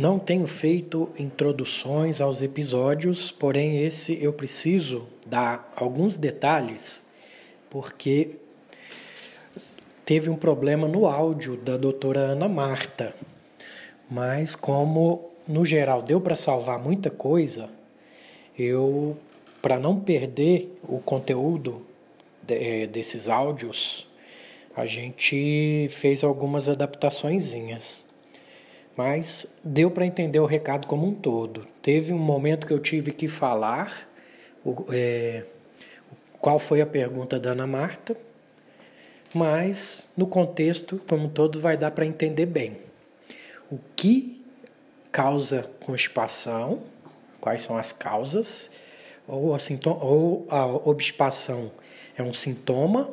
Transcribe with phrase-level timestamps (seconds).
[0.00, 7.04] Não tenho feito introduções aos episódios, porém esse eu preciso dar alguns detalhes
[7.68, 8.30] porque
[10.02, 13.14] teve um problema no áudio da doutora Ana Marta,
[14.10, 17.68] mas como no geral deu para salvar muita coisa,
[18.58, 19.18] eu
[19.60, 21.82] para não perder o conteúdo
[22.42, 24.08] de, desses áudios,
[24.74, 28.08] a gente fez algumas adaptaçõezinhas
[29.00, 31.66] mas deu para entender o recado como um todo.
[31.80, 34.06] Teve um momento que eu tive que falar
[34.62, 35.46] o, é,
[36.38, 38.14] qual foi a pergunta da Ana Marta,
[39.32, 42.76] mas no contexto como um todo vai dar para entender bem.
[43.72, 44.44] O que
[45.10, 46.82] causa constipação,
[47.40, 48.70] quais são as causas,
[49.26, 51.72] ou a, sintoma, ou a obstipação
[52.18, 53.08] é um sintoma,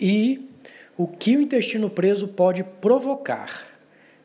[0.00, 0.50] e
[0.98, 3.70] o que o intestino preso pode provocar.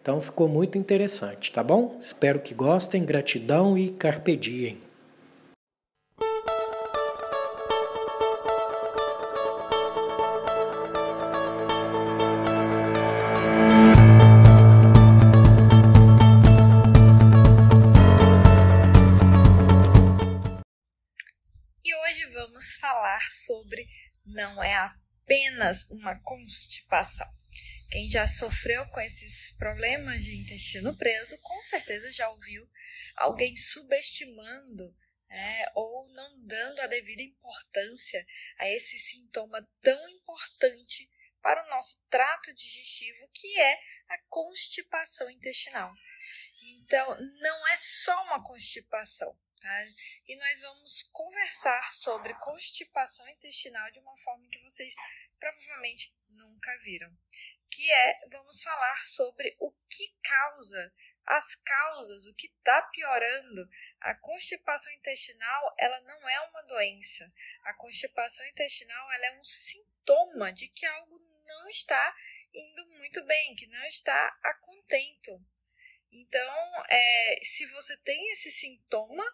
[0.07, 1.97] Então ficou muito interessante, tá bom?
[1.99, 4.81] Espero que gostem, gratidão e carpe diem.
[21.83, 23.85] E hoje vamos falar sobre
[24.25, 27.36] não é apenas uma constipação.
[27.89, 32.69] Quem já sofreu com esses problemas de intestino preso, com certeza já ouviu
[33.15, 34.93] alguém subestimando
[35.29, 38.25] é, ou não dando a devida importância
[38.59, 41.09] a esse sintoma tão importante
[41.41, 45.93] para o nosso trato digestivo, que é a constipação intestinal.
[46.61, 49.85] Então, não é só uma constipação, tá?
[50.27, 54.93] E nós vamos conversar sobre constipação intestinal de uma forma que vocês
[55.39, 57.09] provavelmente nunca viram
[57.69, 60.93] que é vamos falar sobre o que causa
[61.27, 63.69] as causas, o que está piorando.
[63.99, 67.31] A constipação intestinal, ela não é uma doença.
[67.63, 72.15] A constipação intestinal, ela é um sintoma de que algo não está
[72.53, 75.45] indo muito bem, que não está a contento.
[76.09, 79.25] Então, é, se você tem esse sintoma,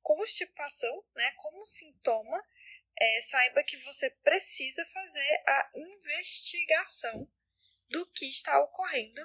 [0.00, 2.42] constipação, né, como sintoma,
[2.98, 7.28] é, saiba que você precisa fazer a investigação
[7.88, 9.20] do que está ocorrendo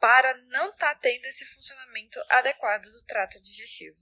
[0.00, 3.98] para não estar tá tendo esse funcionamento adequado do trato digestivo,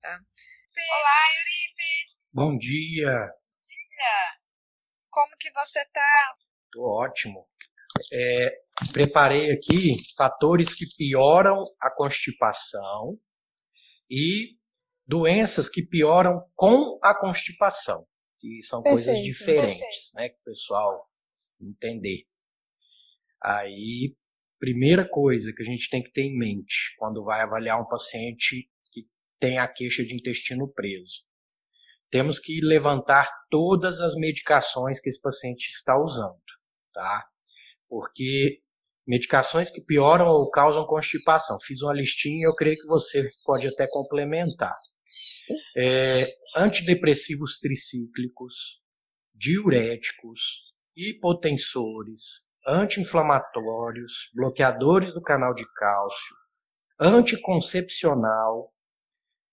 [0.00, 0.18] tá?
[0.18, 2.16] Olá, Euripe!
[2.32, 3.12] Bom dia!
[3.12, 4.40] Bom dia!
[5.10, 6.36] Como que você tá?
[6.72, 7.48] Tô ótimo.
[8.12, 8.50] É,
[8.92, 13.16] preparei aqui fatores que pioram a constipação
[14.10, 14.58] e
[15.06, 18.06] doenças que pioram com a constipação,
[18.44, 20.14] que são perfeito, coisas diferentes, perfeito.
[20.16, 21.08] né, que o pessoal
[21.62, 22.26] entender.
[23.42, 24.14] Aí,
[24.58, 28.70] primeira coisa que a gente tem que ter em mente quando vai avaliar um paciente
[28.92, 29.08] que
[29.40, 31.22] tem a queixa de intestino preso.
[32.10, 36.38] Temos que levantar todas as medicações que esse paciente está usando,
[36.92, 37.26] tá?
[37.88, 38.60] Porque
[39.06, 41.56] medicações que pioram ou causam constipação.
[41.60, 44.74] Fiz uma listinha e eu creio que você pode até complementar.
[45.76, 48.82] É, antidepressivos tricíclicos,
[49.34, 56.36] diuréticos, hipotensores, anti-inflamatórios, bloqueadores do canal de cálcio,
[56.98, 58.72] anticoncepcional,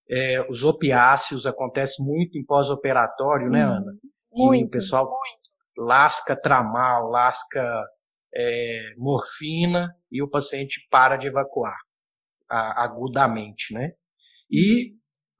[0.10, 3.94] é, os opiáceos acontece muito em pós-operatório, né, hum, Ana?
[4.32, 5.88] Muito, e o pessoal muito.
[5.88, 7.64] lasca tramal, lasca
[8.34, 11.76] é, morfina e o paciente para de evacuar
[12.50, 13.94] a, agudamente, né?
[14.50, 14.92] E,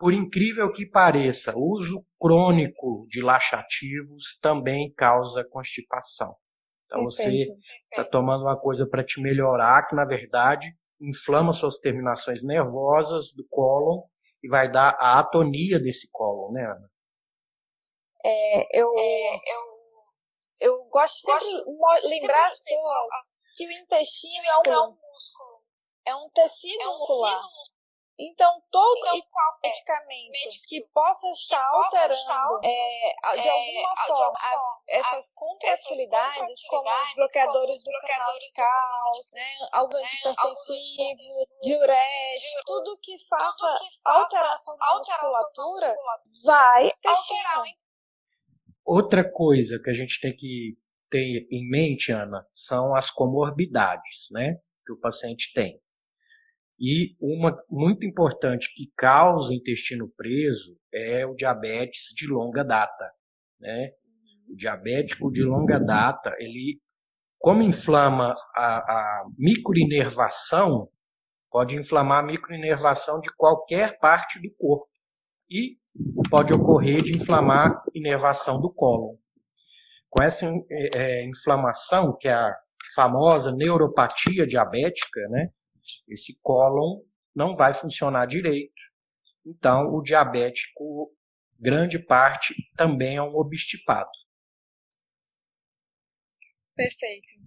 [0.02, 6.36] por incrível que pareça, o uso crônico de laxativos também causa constipação.
[6.86, 7.48] Então você
[7.92, 13.46] está tomando uma coisa para te melhorar, que na verdade inflama suas terminações nervosas do
[13.48, 14.02] cólon
[14.44, 16.92] e vai dar a atonia desse cólon, né, Ana?
[18.26, 19.32] É, eu, é,
[20.62, 23.08] eu, eu gosto de lembrar as pessoas
[23.56, 25.62] que o intestino é um, é um músculo.
[26.08, 27.40] é um tecido é um muscular.
[28.20, 29.32] Então, todo então,
[29.64, 35.36] medicamento que possa estar que alterando estar, é, de, é, alguma de forma as, essas
[35.36, 43.18] contratilidades, como os bloqueadores do canal de cálcio, né, algo né, antipertensivo, diurético, tudo que
[43.28, 43.76] faça
[44.06, 45.96] alteração da musculatura,
[46.46, 47.64] vai alterar.
[48.86, 50.78] Outra coisa que a gente tem que
[51.10, 55.82] ter em mente, Ana, são as comorbidades, né, que o paciente tem.
[56.82, 63.12] E uma muito importante que causa intestino preso é o diabetes de longa data.
[63.60, 63.92] Né?
[64.50, 66.82] O diabético de longa data, ele,
[67.38, 70.90] como inflama a, a microinervação,
[71.52, 74.90] pode inflamar a microinervação de qualquer parte do corpo.
[75.48, 75.78] E
[76.32, 79.18] pode ocorrer de inflamar inervação do cólon.
[80.10, 80.52] Com essa
[80.96, 82.58] é, inflamação, que é a
[82.96, 85.48] famosa neuropatia diabética, né,
[86.08, 87.02] esse cólon
[87.36, 88.82] não vai funcionar direito.
[89.46, 91.16] Então, o diabético,
[91.60, 94.10] grande parte, também é um obstipado.
[96.76, 97.42] Perfeito.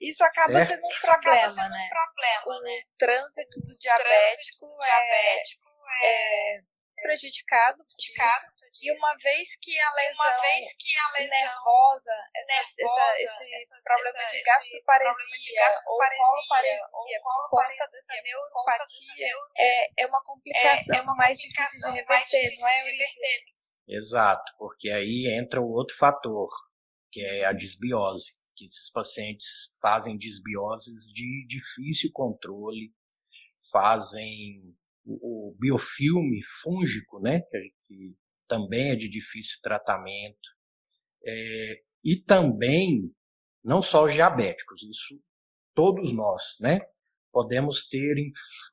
[0.00, 0.68] Isso acaba certo?
[0.68, 1.86] sendo um problema, sendo né?
[1.86, 2.82] Um problema, o né?
[2.98, 5.66] trânsito do diabético, trânsito do diabético
[6.02, 6.62] é, é,
[7.02, 13.00] prejudicado, prejudicado e uma vez que a lesão, vez que a lesão nervosa, essa, nervosa
[13.02, 19.26] essa, esse essa, problema essa, de gastroparesia ou coloparesia por conta dessa neuropatia,
[19.56, 23.60] é, é uma complicação, é, é uma mais difícil de reverter, não é, Euripides?
[23.88, 26.48] Exato, porque aí entra o outro fator,
[27.10, 32.94] que é a disbiose, que esses pacientes fazem disbioses de difícil controle,
[33.72, 37.40] fazem o, o biofilme fúngico, né,
[37.86, 38.14] que,
[38.50, 40.48] também é de difícil tratamento.
[41.24, 43.14] É, e também,
[43.62, 45.22] não só os diabéticos, isso
[45.74, 46.80] todos nós, né?
[47.32, 48.16] Podemos ter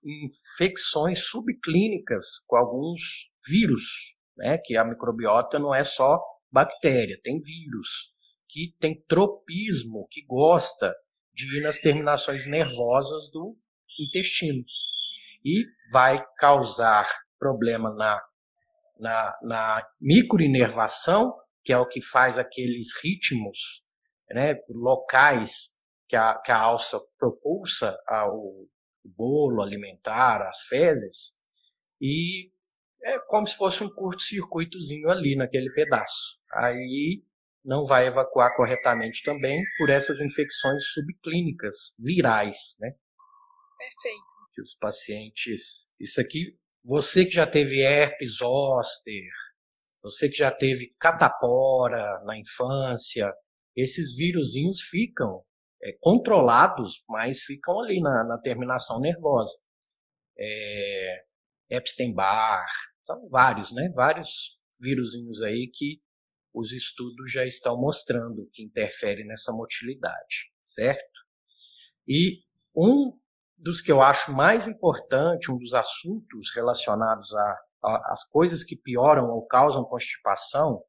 [0.04, 4.58] infecções subclínicas com alguns vírus, né?
[4.58, 6.20] Que a microbiota não é só
[6.52, 8.14] bactéria, tem vírus,
[8.50, 10.96] que tem tropismo, que gosta
[11.34, 13.56] de ir nas terminações nervosas do
[14.10, 14.64] intestino.
[15.46, 17.08] E vai causar
[17.38, 18.20] problema na
[19.00, 23.86] na, na microinervação, que é o que faz aqueles ritmos
[24.30, 25.78] né, locais
[26.08, 28.66] que a, que a alça propulsa ao
[29.04, 31.38] bolo alimentar, as fezes,
[32.02, 32.52] e
[33.04, 36.40] é como se fosse um curto-circuitozinho ali naquele pedaço.
[36.52, 37.24] Aí
[37.64, 42.92] não vai evacuar corretamente também por essas infecções subclínicas virais, né?
[43.78, 44.26] Perfeito.
[44.54, 49.30] Que os pacientes, isso aqui você que já teve herpes zoster,
[50.02, 53.30] você que já teve catapora na infância,
[53.76, 55.44] esses vírusinhos ficam
[55.84, 59.52] é, controlados, mas ficam ali na, na terminação nervosa.
[60.40, 61.26] É,
[61.70, 62.72] Epstein-Barr,
[63.04, 63.92] são vários, né?
[63.94, 66.02] Vários vírusinhos aí que
[66.54, 71.20] os estudos já estão mostrando que interferem nessa motilidade, certo?
[72.08, 72.40] E
[72.74, 73.12] um
[73.58, 77.34] dos que eu acho mais importante, um dos assuntos relacionados
[77.84, 80.84] às coisas que pioram ou causam constipação,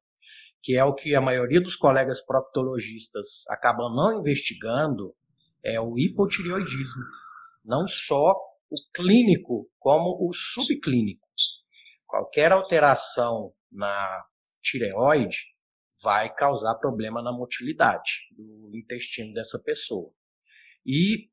[0.61, 5.15] que é o que a maioria dos colegas proctologistas acabam não investigando,
[5.63, 7.03] é o hipotireoidismo.
[7.63, 8.35] Não só
[8.69, 11.27] o clínico, como o subclínico.
[12.07, 14.25] Qualquer alteração na
[14.61, 15.37] tireoide
[16.01, 20.11] vai causar problema na motilidade do intestino dessa pessoa.
[20.85, 21.29] E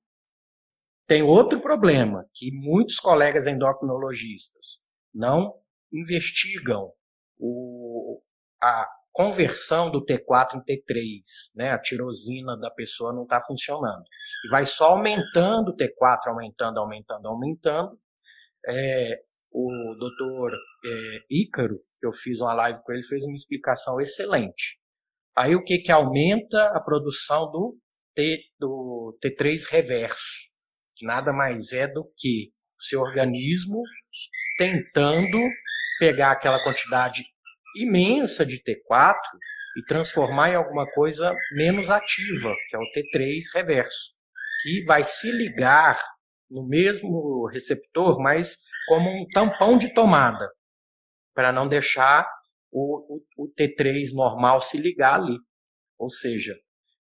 [1.06, 4.84] tem outro problema que muitos colegas endocrinologistas
[5.14, 5.54] não
[5.92, 6.92] investigam
[7.38, 8.20] o,
[8.62, 11.20] a conversão do T4 em T3,
[11.56, 11.70] né?
[11.70, 14.04] A tirosina da pessoa não está funcionando.
[14.44, 17.98] E vai só aumentando o T4, aumentando, aumentando, aumentando.
[18.68, 20.52] É, o doutor
[20.84, 24.78] é, Ícaro, que eu fiz uma live com ele, fez uma explicação excelente.
[25.36, 27.78] Aí o que que aumenta a produção do,
[28.14, 30.55] T, do T3 reverso?
[30.96, 33.82] Que nada mais é do que o seu organismo
[34.56, 35.38] tentando
[35.98, 37.24] pegar aquela quantidade
[37.76, 39.16] imensa de T4
[39.76, 44.14] e transformar em alguma coisa menos ativa, que é o T3 reverso,
[44.62, 46.00] que vai se ligar
[46.50, 48.56] no mesmo receptor, mas
[48.88, 50.48] como um tampão de tomada,
[51.34, 52.26] para não deixar
[52.72, 55.36] o, o, o T3 normal se ligar ali.
[55.98, 56.56] Ou seja,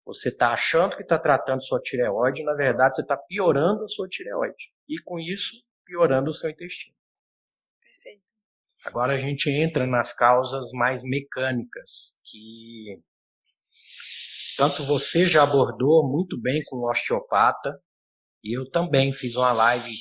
[0.05, 4.09] você está achando que está tratando sua tireoide, na verdade você está piorando a sua
[4.09, 4.73] tireoide.
[4.89, 6.97] E com isso, piorando o seu intestino.
[7.81, 8.25] Perfeito.
[8.85, 13.01] Agora a gente entra nas causas mais mecânicas, que
[14.57, 17.81] tanto você já abordou muito bem com o osteopata,
[18.45, 19.97] E eu também fiz uma live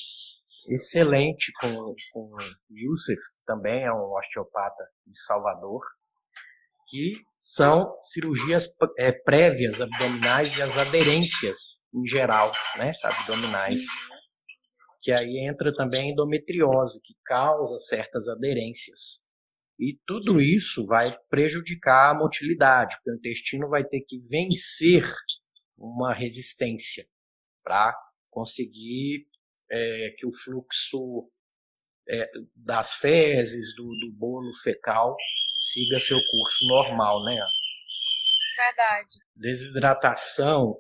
[0.68, 2.38] excelente com, com o
[2.70, 5.82] Youssef, que também é um osteopata de Salvador,
[6.92, 8.68] que são cirurgias
[9.00, 13.86] é, prévias abdominais e as aderências em geral, né, abdominais.
[15.02, 19.24] Que aí entra também a endometriose, que causa certas aderências.
[19.80, 25.10] E tudo isso vai prejudicar a motilidade, porque o intestino vai ter que vencer
[25.78, 27.08] uma resistência
[27.64, 27.98] para
[28.30, 29.26] conseguir
[29.72, 31.32] é, que o fluxo
[32.10, 35.16] é, das fezes, do, do bolo fecal,
[35.62, 37.40] siga seu curso normal, né?
[38.58, 39.20] Verdade.
[39.36, 40.76] Desidratação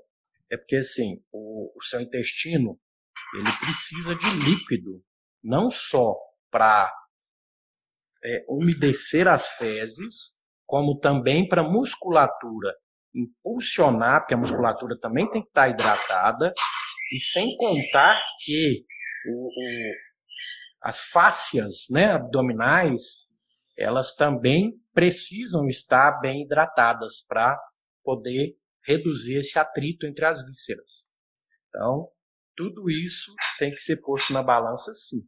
[0.50, 2.80] é porque assim, o, o seu intestino
[3.36, 5.04] ele precisa de líquido,
[5.44, 6.16] não só
[6.50, 6.92] para
[8.24, 12.76] é, umedecer as fezes, como também para musculatura
[13.14, 16.54] impulsionar, porque a musculatura também tem que estar hidratada,
[17.14, 18.86] e sem contar que
[19.28, 19.94] o, o,
[20.82, 23.30] as fáscias né, abdominais,
[23.82, 27.60] elas também precisam estar bem hidratadas para
[28.04, 31.12] poder reduzir esse atrito entre as vísceras.
[31.70, 32.10] Então,
[32.56, 35.22] tudo isso tem que ser posto na balança sim.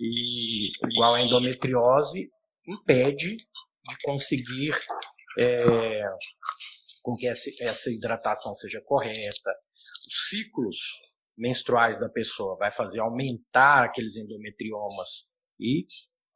[0.00, 2.30] E igual a endometriose
[2.66, 4.74] impede de conseguir
[5.38, 6.02] é,
[7.02, 9.50] com que essa, hidratação seja correta.
[9.74, 10.76] Os ciclos
[11.36, 15.86] menstruais da pessoa vai fazer aumentar aqueles endometriomas e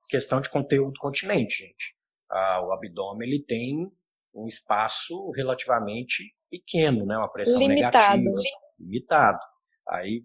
[0.09, 1.97] questão de conteúdo continente, gente.
[2.31, 3.91] Ah, o abdômen ele tem
[4.35, 7.17] um espaço relativamente pequeno, né?
[7.17, 8.23] Uma pressão limitado.
[8.23, 9.39] negativa, limitado.
[9.89, 10.23] Aí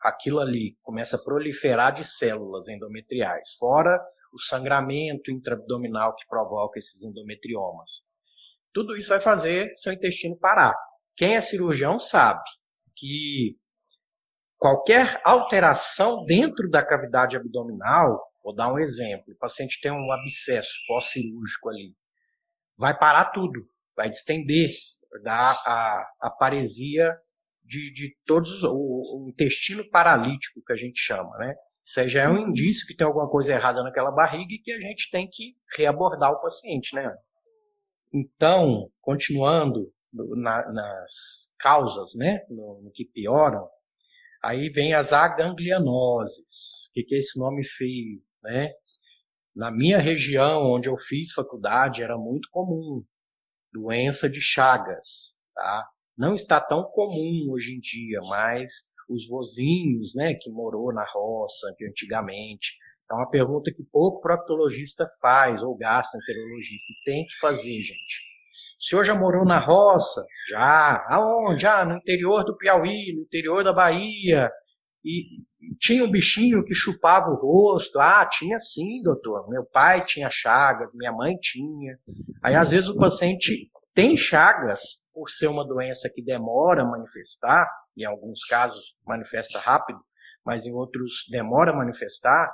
[0.00, 3.98] aquilo ali começa a proliferar de células endometriais, fora
[4.32, 8.04] o sangramento intraabdominal que provoca esses endometriomas.
[8.72, 10.74] Tudo isso vai fazer seu intestino parar.
[11.16, 12.42] Quem é cirurgião sabe
[12.96, 13.56] que
[14.58, 20.70] qualquer alteração dentro da cavidade abdominal, vou dar um exemplo, o paciente tem um abscesso
[20.86, 21.96] pós-cirúrgico ali,
[22.76, 24.70] vai parar tudo, vai distender,
[25.22, 27.10] dar a, a paresia
[27.64, 31.54] de, de todos os, o, o, intestino paralítico que a gente chama, né?
[31.84, 34.72] Isso aí já é um indício que tem alguma coisa errada naquela barriga e que
[34.72, 37.14] a gente tem que reabordar o paciente, né?
[38.12, 43.68] Então, continuando na, nas causas, né, no, no, que pioram,
[44.42, 46.88] aí vem as aganglianoses.
[46.88, 48.70] O que, que é esse nome feio, né?
[49.54, 53.04] Na minha região, onde eu fiz faculdade, era muito comum
[53.72, 55.88] doença de Chagas, tá?
[56.16, 61.74] Não está tão comum hoje em dia, mas os vozinhos, né, que morou na roça
[61.76, 62.76] de antigamente,
[63.10, 68.34] é uma pergunta que pouco proctologista faz, ou gastroenterologista, e tem que fazer, gente.
[68.78, 70.24] O senhor já morou na roça?
[70.48, 71.04] Já.
[71.08, 71.62] Aonde?
[71.62, 74.50] Já, no interior do Piauí, no interior da Bahia.
[75.04, 75.42] E
[75.80, 77.98] tinha um bichinho que chupava o rosto.
[78.00, 79.48] Ah, tinha sim, doutor.
[79.48, 81.98] Meu pai tinha chagas, minha mãe tinha.
[82.42, 84.80] Aí, às vezes, o paciente tem chagas
[85.12, 90.00] por ser uma doença que demora a manifestar, em alguns casos manifesta rápido,
[90.44, 92.50] mas em outros demora a manifestar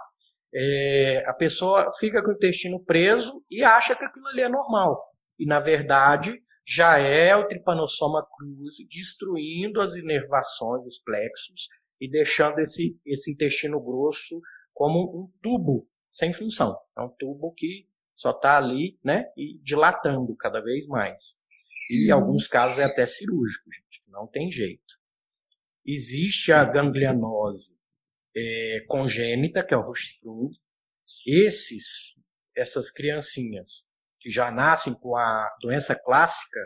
[0.55, 5.01] é, a pessoa fica com o intestino preso e acha que aquilo ali é normal.
[5.39, 6.35] E, na verdade,
[6.67, 11.69] já é o tripanossoma cruzi destruindo as inervações, os plexos,
[12.01, 14.41] e deixando esse, esse intestino grosso
[14.73, 16.77] como um tubo sem função.
[16.97, 21.41] É um tubo que só está ali né, e dilatando cada vez mais.
[21.91, 24.99] E em alguns casos é até cirúrgico, gente, não tem jeito.
[25.85, 27.79] Existe a ganglianose
[28.37, 30.51] é, congênita, que é o Hirschsprung,
[31.27, 32.19] esses,
[32.57, 33.89] essas criancinhas
[34.19, 36.61] que já nascem com a doença clássica,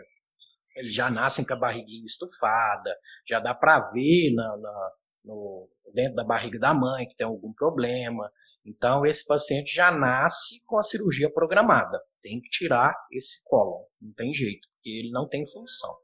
[0.75, 2.95] eles já nascem com a barriguinha estufada,
[3.27, 4.91] já dá para ver na, na,
[5.25, 8.31] no, dentro da barriga da mãe que tem algum problema.
[8.65, 11.99] Então, esse paciente já nasce com a cirurgia programada.
[12.21, 15.95] Tem que tirar esse cólon, não tem jeito, porque ele não tem função.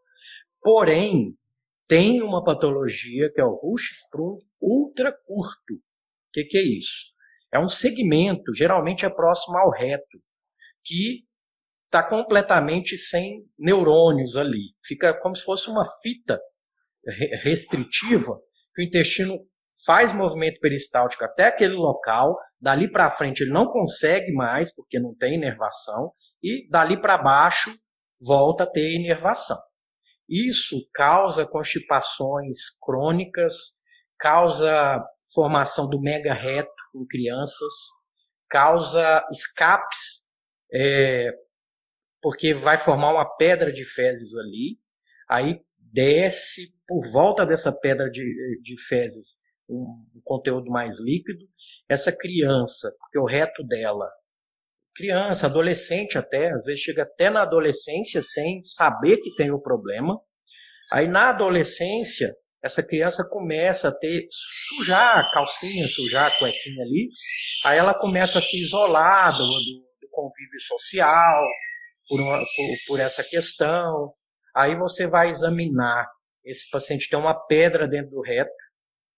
[0.62, 1.36] Porém,
[1.88, 5.74] tem uma patologia que é o Hirschsprung ultra curto.
[5.74, 7.12] O que, que é isso?
[7.52, 10.22] É um segmento, geralmente é próximo ao reto,
[10.84, 11.26] que
[11.86, 14.74] está completamente sem neurônios ali.
[14.82, 16.40] Fica como se fosse uma fita
[17.44, 18.40] restritiva,
[18.74, 19.38] que o intestino
[19.86, 25.16] faz movimento peristáltico até aquele local, dali para frente ele não consegue mais, porque não
[25.16, 26.12] tem inervação,
[26.44, 27.74] e dali para baixo
[28.20, 29.58] volta a ter inervação.
[30.30, 33.54] Isso causa constipações crônicas,
[34.20, 37.74] causa formação do mega reto em crianças,
[38.50, 40.28] causa escapes,
[40.74, 41.32] é,
[42.22, 44.80] porque vai formar uma pedra de fezes ali,
[45.28, 48.24] aí desce por volta dessa pedra de,
[48.62, 51.46] de fezes um, um conteúdo mais líquido.
[51.90, 54.10] Essa criança, porque o reto dela,
[54.96, 60.20] criança, adolescente até, às vezes chega até na adolescência sem saber que tem o problema.
[60.92, 67.10] Aí na adolescência, essa criança começa a ter sujar a calcinha, sujar a cuequinha ali,
[67.66, 71.42] aí ela começa a se isolar do, do, convívio social
[72.08, 74.14] por, uma, por, por essa questão.
[74.56, 76.10] Aí você vai examinar.
[76.44, 78.52] Esse paciente tem uma pedra dentro do reto,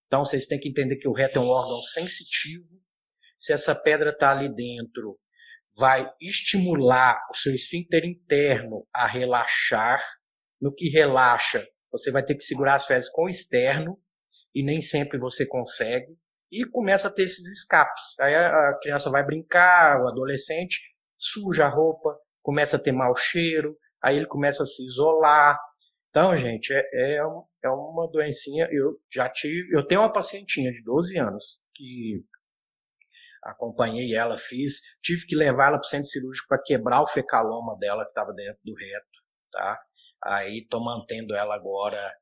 [0.07, 2.67] então vocês têm que entender que o reto é um órgão sensitivo.
[3.37, 5.19] Se essa pedra está ali dentro,
[5.77, 10.03] vai estimular o seu esfíncter interno a relaxar.
[10.61, 13.99] No que relaxa, você vai ter que segurar as fezes com o externo
[14.53, 16.15] e nem sempre você consegue.
[16.51, 18.19] E começa a ter esses escapes.
[18.19, 20.79] Aí a criança vai brincar, o adolescente
[21.17, 25.57] suja a roupa, começa a ter mau cheiro, aí ele começa a se isolar.
[26.10, 27.17] Então, gente, é, é,
[27.63, 28.67] é uma doencinha.
[28.72, 32.24] Eu já tive, eu tenho uma pacientinha de 12 anos que
[33.43, 37.77] acompanhei ela, fiz, tive que levar ela para o centro cirúrgico para quebrar o fecaloma
[37.77, 39.07] dela que estava dentro do reto,
[39.51, 39.81] tá?
[40.24, 42.13] Aí estou mantendo ela agora.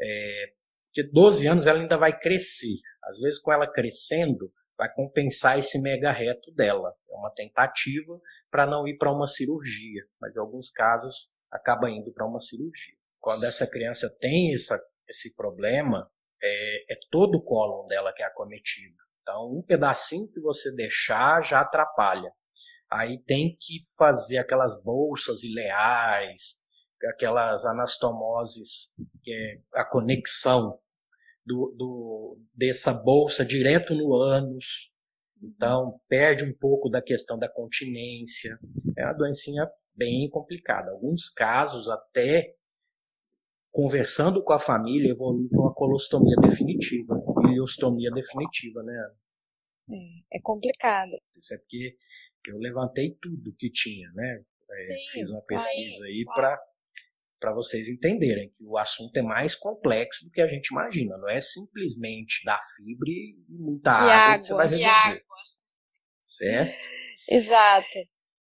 [0.00, 0.52] É,
[0.86, 2.76] porque 12 anos ela ainda vai crescer.
[3.04, 6.96] Às vezes, com ela crescendo, vai compensar esse mega reto dela.
[7.10, 8.18] É uma tentativa
[8.50, 12.94] para não ir para uma cirurgia, mas em alguns casos acaba indo para uma cirurgia.
[13.20, 16.10] Quando essa criança tem essa, esse problema,
[16.42, 18.94] é, é todo o cólon dela que é acometido.
[19.20, 22.32] Então, um pedacinho que você deixar já atrapalha.
[22.90, 26.64] Aí tem que fazer aquelas bolsas ileais,
[27.04, 30.79] aquelas anastomoses, que é a conexão
[31.50, 34.94] do, do, dessa bolsa direto no ânus.
[35.42, 38.56] Então, perde um pouco da questão da continência.
[38.96, 40.92] É uma doencinha bem complicada.
[40.92, 42.54] Alguns casos, até
[43.72, 49.16] conversando com a família, evolui para uma colostomia definitiva, ileostomia definitiva, né, Ana?
[49.90, 51.10] É, é complicado.
[51.36, 51.96] Isso é porque
[52.46, 54.44] eu levantei tudo que tinha, né?
[54.70, 56.56] É, Sim, fiz uma pesquisa aí, aí para
[57.40, 61.16] para vocês entenderem que o assunto é mais complexo do que a gente imagina.
[61.16, 64.84] Não é simplesmente dar fibra e muita água, água, que você vai resolver.
[64.84, 65.22] Água.
[66.22, 66.86] Certo?
[67.28, 67.98] Exato.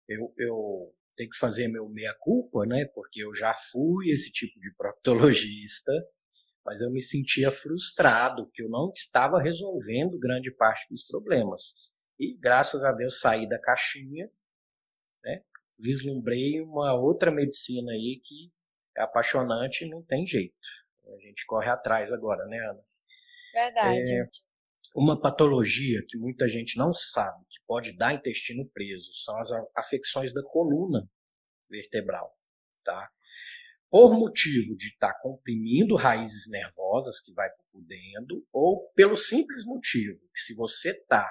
[0.09, 2.87] Eu, eu tenho que fazer meu meia-culpa, né?
[2.95, 5.93] Porque eu já fui esse tipo de proctologista,
[6.65, 11.75] mas eu me sentia frustrado que eu não estava resolvendo grande parte dos problemas.
[12.19, 14.31] E graças a Deus saí da caixinha,
[15.25, 15.43] né?
[15.77, 18.54] Vislumbrei uma outra medicina aí que
[18.97, 20.55] é apaixonante e não tem jeito.
[21.05, 22.81] A gente corre atrás agora, né, Ana?
[23.53, 24.13] Verdade.
[24.13, 24.29] É,
[24.95, 30.33] uma patologia que muita gente não sabe que pode dar intestino preso são as afecções
[30.33, 31.09] da coluna
[31.69, 32.33] vertebral,
[32.85, 33.11] tá?
[33.91, 40.19] Por motivo de estar tá comprimindo raízes nervosas que vai podendo, ou pelo simples motivo
[40.33, 41.29] que se você está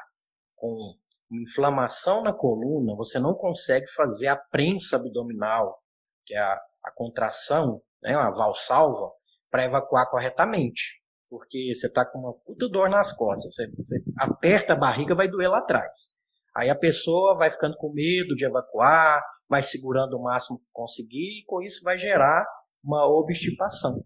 [0.55, 0.97] com
[1.31, 5.81] inflamação na coluna, você não consegue fazer a prensa abdominal,
[6.25, 9.11] que é a a contração, né, a valsalva,
[9.49, 11.01] para evacuar corretamente.
[11.29, 15.27] Porque você está com uma puta dor nas costas, você, você aperta a barriga, vai
[15.27, 16.15] doer lá atrás.
[16.55, 21.41] Aí a pessoa vai ficando com medo de evacuar, vai segurando o máximo que conseguir,
[21.41, 22.45] e com isso vai gerar
[22.83, 24.05] uma obstipação.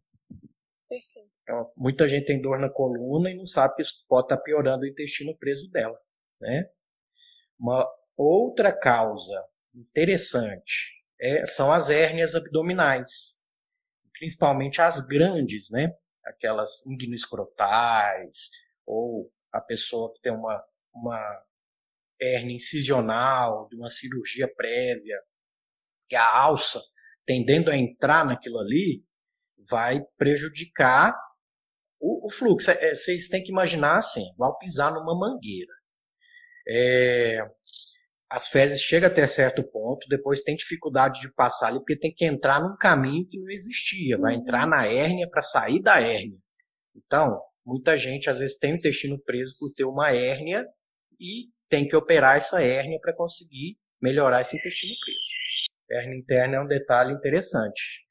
[0.87, 1.29] Perfeito.
[1.43, 4.41] Então, muita gente tem dor na coluna e não sabe que isso pode estar tá
[4.41, 5.97] piorando o intestino preso dela.
[6.39, 6.69] Né?
[7.59, 7.85] Uma
[8.15, 9.37] outra causa
[9.75, 13.41] interessante é, são as hérnias abdominais,
[14.13, 15.91] principalmente as grandes, né?
[16.25, 18.49] Aquelas ignoescrotais,
[18.85, 21.43] ou a pessoa que tem uma, uma
[22.19, 25.19] hérnia incisional, de uma cirurgia prévia,
[26.07, 26.81] que a alça,
[27.25, 29.03] tendendo a entrar naquilo ali,
[29.69, 31.13] vai prejudicar
[31.99, 32.71] o, o fluxo.
[32.71, 35.73] É, vocês têm que imaginar assim, igual pisar numa mangueira.
[36.69, 37.39] É,
[38.29, 42.25] as fezes chegam até certo ponto, depois tem dificuldade de passar ali, porque tem que
[42.25, 44.17] entrar num caminho que não existia.
[44.17, 44.41] Vai uhum.
[44.41, 46.37] entrar na hérnia para sair da hérnia.
[46.95, 50.65] Então, muita gente às vezes tem o intestino preso por ter uma hérnia
[51.19, 55.67] e tem que operar essa hérnia para conseguir melhorar esse intestino preso.
[55.89, 58.05] Hérnia interna é um detalhe interessante.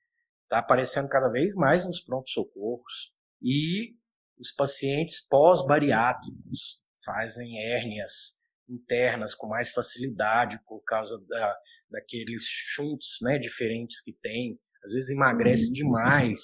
[0.45, 3.95] Está aparecendo cada vez mais nos prontos-socorros e
[4.39, 11.57] os pacientes pós-bariátricos fazem hérnias internas com mais facilidade por causa da,
[11.91, 14.59] daqueles chutes né, diferentes que tem.
[14.85, 15.73] Às vezes emagrece uhum.
[15.73, 16.41] demais.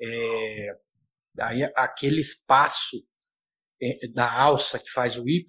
[0.00, 0.78] É,
[1.40, 2.96] aí aquele espaço
[3.82, 5.44] é, da alça que faz o Y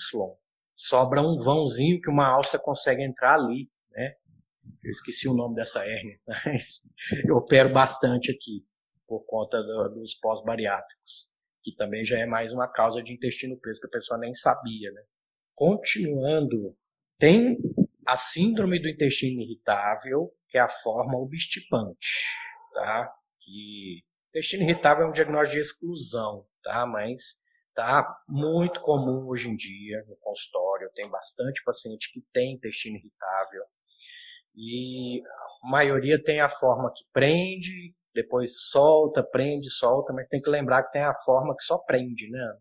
[0.75, 4.13] sobra um vãozinho que uma alça consegue entrar ali, né?
[4.81, 6.81] Eu esqueci o nome dessa hérnia, mas
[7.27, 8.65] eu opero bastante aqui.
[9.07, 11.31] por conta do, dos pós-bariátricos,
[11.63, 14.91] que também já é mais uma causa de intestino preso que a pessoa nem sabia,
[14.91, 15.01] né?
[15.59, 16.73] Continuando,
[17.17, 17.57] tem
[18.07, 22.29] a síndrome do intestino irritável, que é a forma obstipante,
[22.73, 23.13] tá?
[23.41, 26.85] Que intestino irritável é um diagnóstico de exclusão, tá?
[26.85, 27.41] Mas
[27.75, 33.63] tá muito comum hoje em dia no consultório, tem bastante paciente que tem intestino irritável
[34.55, 35.21] e
[35.65, 40.83] a maioria tem a forma que prende, depois solta, prende, solta, mas tem que lembrar
[40.83, 42.57] que tem a forma que só prende, né?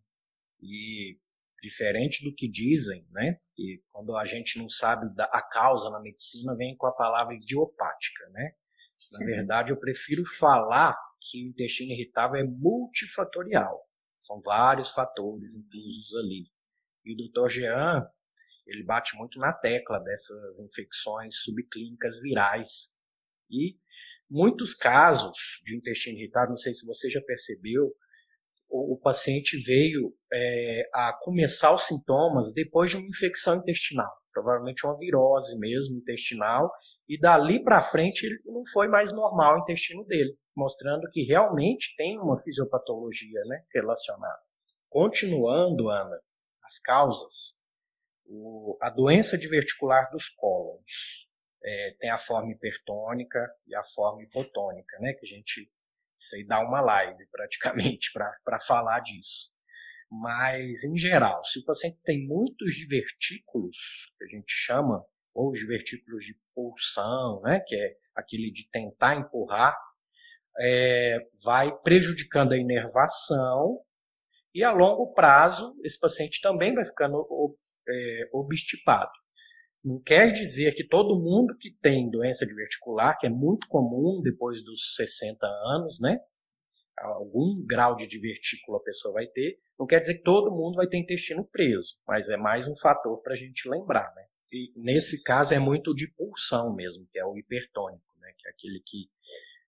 [0.60, 1.16] E
[1.60, 3.38] diferente do que dizem, né?
[3.56, 7.34] E quando a gente não sabe da, a causa na medicina, vem com a palavra
[7.34, 8.52] idiopática, né?
[9.12, 13.80] Na verdade, eu prefiro falar que o intestino irritável é multifatorial.
[14.18, 16.50] São vários fatores inclusos ali.
[17.04, 17.48] E o Dr.
[17.48, 18.08] Jean,
[18.66, 22.96] ele bate muito na tecla dessas infecções subclínicas virais.
[23.50, 23.78] E
[24.28, 27.94] muitos casos de intestino irritável, não sei se você já percebeu,
[28.68, 34.96] o, paciente veio é, a começar os sintomas depois de uma infecção intestinal, provavelmente uma
[34.98, 36.70] virose mesmo intestinal,
[37.08, 41.94] e dali para frente ele não foi mais normal o intestino dele, mostrando que realmente
[41.96, 44.40] tem uma fisiopatologia né, relacionada.
[44.90, 46.20] Continuando, Ana,
[46.64, 47.58] as causas,
[48.26, 51.28] o, a doença diverticular dos cólons
[51.64, 55.70] é, tem a forma hipertônica e a forma hipotônica, né, que a gente
[56.18, 58.10] isso aí dá uma live praticamente
[58.44, 59.50] para falar disso.
[60.10, 65.04] Mas, em geral, se o paciente tem muitos divertículos, que a gente chama,
[65.34, 69.76] ou os divertículos de pulsão, né, que é aquele de tentar empurrar,
[70.60, 73.80] é, vai prejudicando a inervação
[74.52, 77.24] e a longo prazo esse paciente também vai ficando
[77.88, 79.12] é, obstipado.
[79.84, 84.62] Não quer dizer que todo mundo que tem doença diverticular, que é muito comum depois
[84.62, 86.18] dos 60 anos, né?
[86.98, 90.88] Algum grau de divertículo a pessoa vai ter, não quer dizer que todo mundo vai
[90.88, 94.26] ter intestino preso, mas é mais um fator para a gente lembrar, né?
[94.50, 98.32] E nesse caso é muito de pulsão mesmo, que é o hipertônico, né?
[98.36, 99.08] Que é aquele que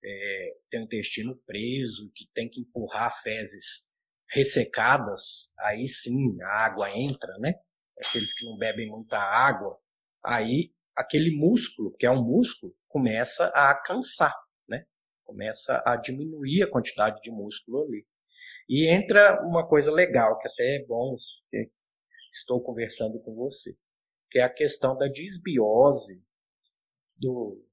[0.03, 3.93] é, tem o intestino preso, que tem que empurrar fezes
[4.29, 7.55] ressecadas, aí sim a água entra, né?
[7.99, 9.79] Aqueles que não bebem muita água,
[10.25, 14.35] aí aquele músculo, que é um músculo, começa a cansar,
[14.69, 14.85] né?
[15.25, 18.07] Começa a diminuir a quantidade de músculo ali.
[18.69, 21.17] E entra uma coisa legal, que até é bom
[21.51, 21.71] que
[22.33, 23.73] estou conversando com você,
[24.31, 26.23] que é a questão da disbiose
[27.17, 27.65] do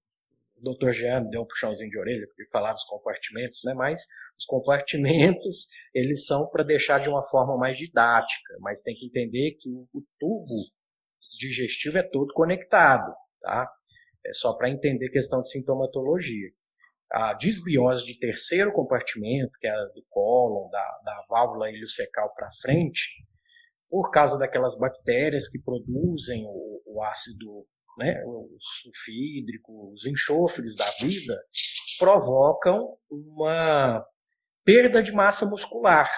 [0.60, 0.92] o Dr.
[0.92, 3.74] Jean deu um puxãozinho de orelha porque falar dos compartimentos, né?
[3.76, 4.02] Mas
[4.38, 9.52] os compartimentos, eles são para deixar de uma forma mais didática, mas tem que entender
[9.60, 10.66] que o, o tubo
[11.38, 13.72] digestivo é todo conectado, tá?
[14.26, 16.50] É só para entender questão de sintomatologia.
[17.12, 22.52] A disbiose de terceiro compartimento, que é a do cólon, da, da válvula iliocecal para
[22.62, 23.26] frente,
[23.90, 27.66] por causa daquelas bactérias que produzem o, o ácido,
[27.98, 31.42] né, o sulfídrico, os enxofres da vida,
[31.98, 34.06] provocam uma
[34.66, 36.12] perda de massa muscular.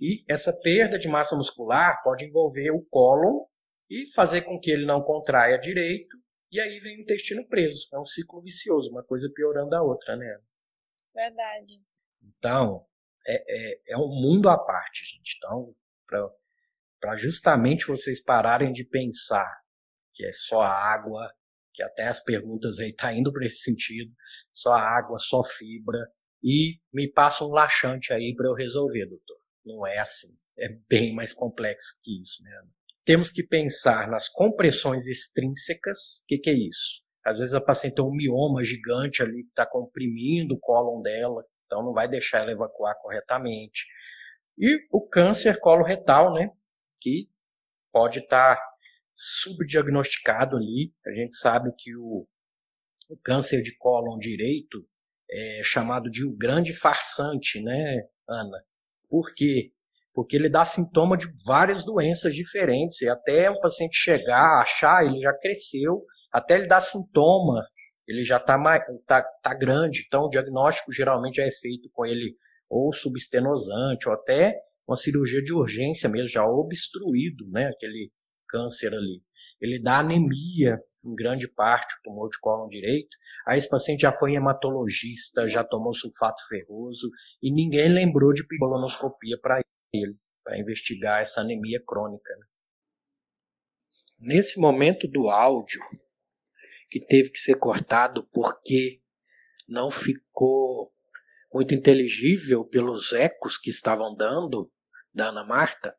[0.00, 3.44] E essa perda de massa muscular pode envolver o cólon
[3.90, 6.16] e fazer com que ele não contraia direito,
[6.50, 7.88] e aí vem o intestino preso.
[7.92, 10.38] É um ciclo vicioso, uma coisa piorando a outra, né?
[11.14, 11.82] Verdade.
[12.22, 12.86] Então,
[13.26, 15.36] é, é, é um mundo à parte, gente.
[15.36, 15.74] Então,
[17.00, 19.62] para justamente vocês pararem de pensar
[20.12, 21.32] que é só água,
[21.72, 24.14] que até as perguntas aí tá indo para esse sentido,
[24.52, 26.08] só água, só fibra,
[26.42, 29.40] e me passa um laxante aí para eu resolver, doutor.
[29.64, 30.38] Não é assim.
[30.56, 32.50] É bem mais complexo que isso, né?
[33.04, 36.22] Temos que pensar nas compressões extrínsecas.
[36.22, 37.02] O que, que, é isso?
[37.24, 41.44] Às vezes a paciente tem um mioma gigante ali que está comprimindo o cólon dela,
[41.66, 43.86] então não vai deixar ela evacuar corretamente.
[44.58, 46.50] E o câncer coloretal, né?
[47.00, 47.28] Que
[47.92, 48.62] pode estar tá
[49.14, 50.92] subdiagnosticado ali.
[51.06, 52.26] A gente sabe que o,
[53.08, 54.86] o câncer de cólon direito
[55.30, 58.64] é chamado de o grande farsante, né, Ana?
[59.08, 59.72] Por quê?
[60.14, 65.20] Porque ele dá sintoma de várias doenças diferentes, e até o paciente chegar, achar, ele
[65.20, 67.60] já cresceu, até ele dar sintoma,
[68.06, 68.56] ele já está
[69.06, 72.36] tá, tá grande, então o diagnóstico geralmente é feito com ele
[72.70, 74.54] ou substenosante, ou até
[74.86, 78.10] uma cirurgia de urgência mesmo, já obstruído, né, aquele
[78.48, 79.22] câncer ali.
[79.60, 83.16] Ele dá anemia, em grande parte, o tumor de cólon direito.
[83.46, 87.10] Aí esse paciente já foi hematologista, já tomou sulfato ferroso,
[87.42, 89.73] e ninguém lembrou de colonoscopia para ele
[90.42, 92.34] para investigar essa anemia crônica.
[92.36, 92.46] Né?
[94.18, 95.80] Nesse momento do áudio,
[96.90, 99.00] que teve que ser cortado porque
[99.66, 100.92] não ficou
[101.52, 104.70] muito inteligível pelos ecos que estavam dando
[105.12, 105.96] da Ana Marta,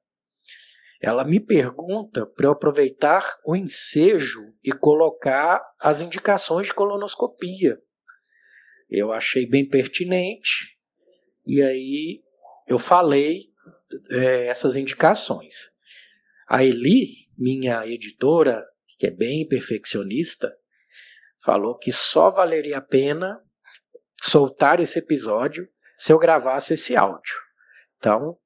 [1.02, 7.78] ela me pergunta para eu aproveitar o ensejo e colocar as indicações de colonoscopia.
[8.90, 10.78] Eu achei bem pertinente
[11.46, 12.24] e aí
[12.68, 13.50] eu falei
[14.10, 15.72] é, essas indicações.
[16.48, 18.66] A Eli, minha editora,
[18.98, 20.56] que é bem perfeccionista,
[21.44, 23.40] falou que só valeria a pena
[24.22, 25.68] soltar esse episódio
[25.98, 27.36] se eu gravasse esse áudio.
[27.98, 28.38] Então,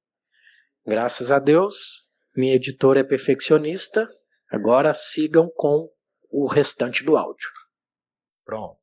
[0.86, 4.08] graças a Deus, minha editora é perfeccionista.
[4.50, 5.90] Agora sigam com
[6.30, 7.50] o restante do áudio.
[8.46, 8.80] Pronto.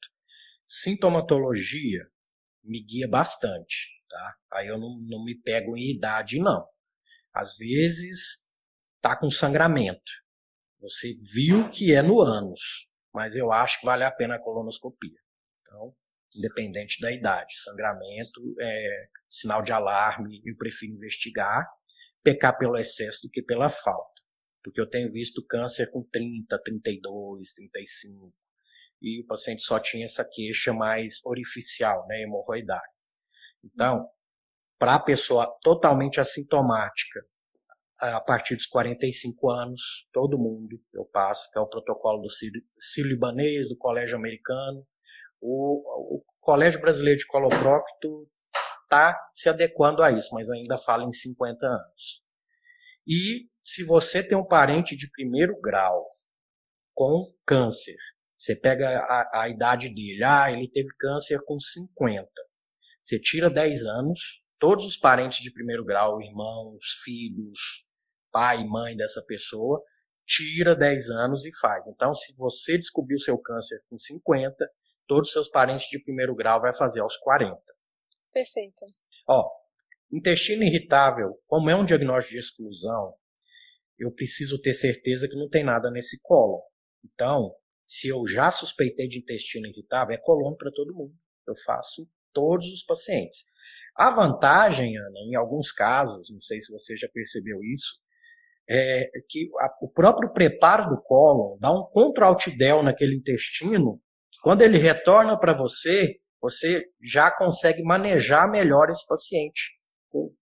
[0.65, 2.07] Sintomatologia
[2.63, 4.37] me guia bastante, tá?
[4.53, 6.67] Aí eu não, não me pego em idade, não.
[7.35, 8.49] Às vezes
[9.01, 10.13] tá com sangramento.
[10.81, 15.19] Você viu que é no ânus, mas eu acho que vale a pena a colonoscopia.
[15.61, 15.95] Então,
[16.37, 21.67] independente da idade, sangramento é sinal de alarme, eu prefiro investigar
[22.23, 24.21] pecar pelo excesso do que pela falta.
[24.61, 28.35] Porque eu tenho visto câncer com 30, 32, 35,
[29.01, 32.96] e o paciente só tinha essa queixa mais orificial, né, hemorroidária.
[33.73, 34.09] Então,
[34.79, 37.21] para a pessoa totalmente assintomática,
[37.99, 42.29] a partir dos 45 anos, todo mundo eu passo, que é o protocolo do
[42.79, 44.87] Sírio-Libanês, do Colégio Americano,
[45.41, 48.29] o, o Colégio Brasileiro de Coloprócito
[48.85, 52.23] está se adequando a isso, mas ainda fala em 50 anos.
[53.07, 56.07] E se você tem um parente de primeiro grau
[56.95, 57.97] com câncer,
[58.37, 62.29] você pega a, a idade dele, ah, ele teve câncer com 50.
[63.07, 67.87] Você tira 10 anos, todos os parentes de primeiro grau, irmãos, filhos,
[68.33, 69.81] pai, mãe dessa pessoa,
[70.27, 71.87] tira 10 anos e faz.
[71.87, 74.57] Então, se você descobriu seu câncer com 50,
[75.07, 77.57] todos os seus parentes de primeiro grau vai fazer aos 40.
[78.33, 78.85] Perfeito.
[79.29, 79.49] Ó,
[80.11, 83.15] intestino irritável, como é um diagnóstico de exclusão,
[83.97, 86.61] eu preciso ter certeza que não tem nada nesse colo.
[87.05, 87.55] Então,
[87.87, 91.15] se eu já suspeitei de intestino irritável, é colônia para todo mundo.
[91.47, 93.47] Eu faço todos os pacientes.
[93.97, 97.99] A vantagem, Ana, em alguns casos, não sei se você já percebeu isso,
[98.69, 103.99] é que a, o próprio preparo do cólon dá um contra-altidel naquele intestino.
[104.43, 109.71] Quando ele retorna para você, você já consegue manejar melhor esse paciente,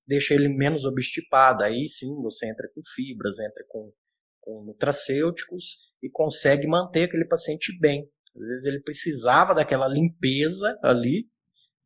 [0.05, 1.63] deixa ele menos obstipado.
[1.63, 3.93] Aí sim você entra com fibras, entra com,
[4.41, 8.09] com nutracêuticos e consegue manter aquele paciente bem.
[8.35, 11.29] Às vezes ele precisava daquela limpeza ali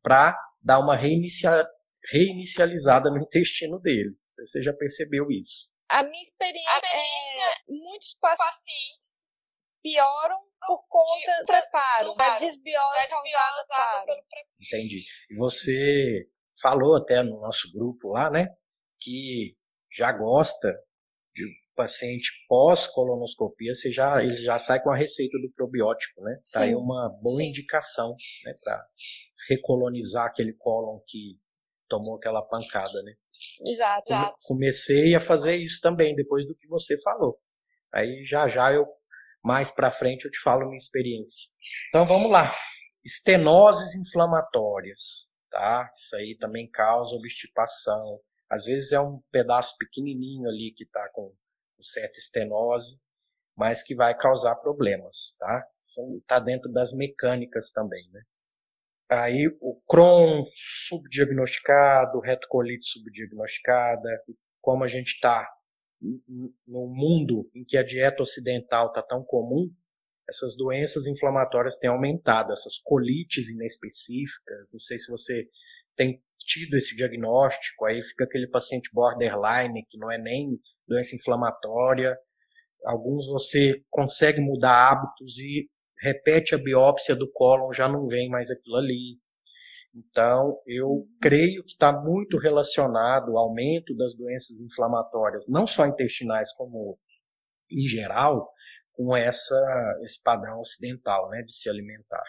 [0.02, 1.66] para dar uma reinicia,
[2.10, 4.16] reinicializada no intestino dele.
[4.30, 5.68] Você já percebeu isso?
[5.88, 9.26] A minha experiência, a é muitos pacientes
[9.82, 14.48] pioram por conta do preparo, da desbiose causada pelo preparo.
[14.60, 14.98] Entendi.
[15.30, 16.28] E você
[16.60, 18.48] falou até no nosso grupo lá, né,
[19.00, 19.56] que
[19.90, 20.74] já gosta
[21.34, 26.34] de paciente pós-colonoscopia, você já, ele já sai com a receita do probiótico, né?
[26.42, 26.52] Sim.
[26.52, 27.48] Tá aí uma boa Sim.
[27.48, 28.84] indicação, né, para
[29.48, 31.38] recolonizar aquele cólon que
[31.88, 33.14] tomou aquela pancada, né?
[33.66, 34.36] Exato, exato.
[34.46, 37.38] Comecei a fazer isso também depois do que você falou.
[37.92, 38.86] Aí já já eu
[39.42, 41.48] mais para frente eu te falo minha experiência.
[41.88, 42.54] Então vamos lá.
[43.04, 45.90] Estenoses inflamatórias, tá?
[45.94, 48.20] Isso aí também causa obstipação.
[48.50, 51.34] Às vezes é um pedaço pequenininho ali que está com
[51.80, 53.00] certa estenose,
[53.56, 55.66] mas que vai causar problemas, tá?
[56.20, 58.22] Está dentro das mecânicas também, né?
[59.10, 64.22] Aí o Crohn subdiagnosticado, retocolite subdiagnosticada,
[64.60, 65.48] como a gente está
[66.66, 69.70] no mundo em que a dieta ocidental está tão comum,
[70.28, 74.68] essas doenças inflamatórias têm aumentado, essas colites inespecíficas.
[74.72, 75.48] Não sei se você
[75.96, 82.16] tem tido esse diagnóstico, aí fica aquele paciente borderline, que não é nem doença inflamatória.
[82.84, 85.68] Alguns você consegue mudar hábitos e
[86.00, 89.18] repete a biópsia do cólon, já não vem mais aquilo ali.
[89.94, 96.52] Então, eu creio que está muito relacionado ao aumento das doenças inflamatórias, não só intestinais,
[96.54, 96.98] como
[97.70, 98.48] em geral,
[98.92, 99.56] com essa,
[100.02, 102.24] esse padrão ocidental né, de se alimentar.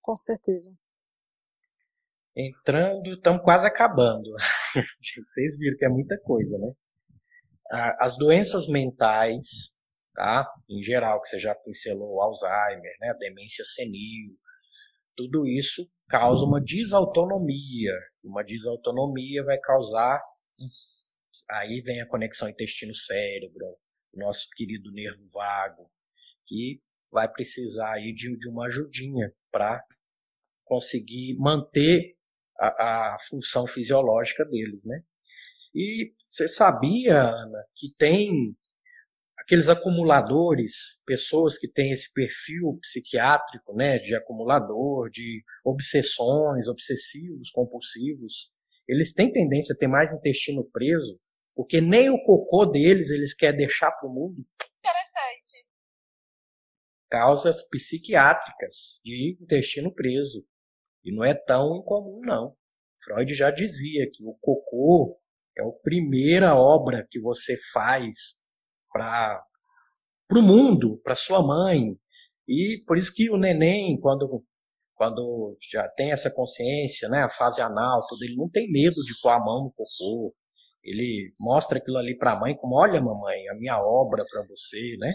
[0.00, 0.74] Com certeza.
[2.34, 4.30] Entrando, estamos quase acabando.
[5.28, 6.72] Vocês viram que é muita coisa, né?
[7.98, 9.78] As doenças mentais,
[10.14, 10.48] tá?
[10.68, 13.14] Em geral, que você já pincelou, Alzheimer, né?
[13.18, 14.28] demência senil,
[15.16, 17.98] tudo isso causa uma desautonomia.
[18.22, 20.18] Uma desautonomia vai causar.
[21.50, 23.76] Aí vem a conexão intestino-cérebro,
[24.14, 25.90] nosso querido nervo vago,
[26.46, 29.82] que vai precisar aí de, de uma ajudinha para
[30.64, 32.16] conseguir manter
[32.58, 35.02] a, a função fisiológica deles, né?
[35.74, 38.54] E você sabia, Ana, que tem
[39.42, 48.52] aqueles acumuladores, pessoas que têm esse perfil psiquiátrico, né, de acumulador, de obsessões, obsessivos, compulsivos,
[48.88, 51.16] eles têm tendência a ter mais intestino preso,
[51.54, 54.44] porque nem o cocô deles eles querem deixar para o mundo.
[54.78, 55.66] Interessante.
[57.10, 60.46] Causas psiquiátricas de intestino preso.
[61.04, 62.56] E não é tão incomum, não.
[63.02, 65.20] Freud já dizia que o cocô
[65.58, 68.41] é a primeira obra que você faz
[68.92, 69.42] para
[70.32, 71.96] o mundo, para sua mãe.
[72.46, 74.44] E por isso que o neném, quando,
[74.94, 79.14] quando já tem essa consciência, né, a fase anal, tudo, ele não tem medo de
[79.22, 80.34] pôr a mão no cocô.
[80.82, 84.96] Ele mostra aquilo ali para a mãe como, olha mamãe, a minha obra para você,
[84.98, 85.14] né?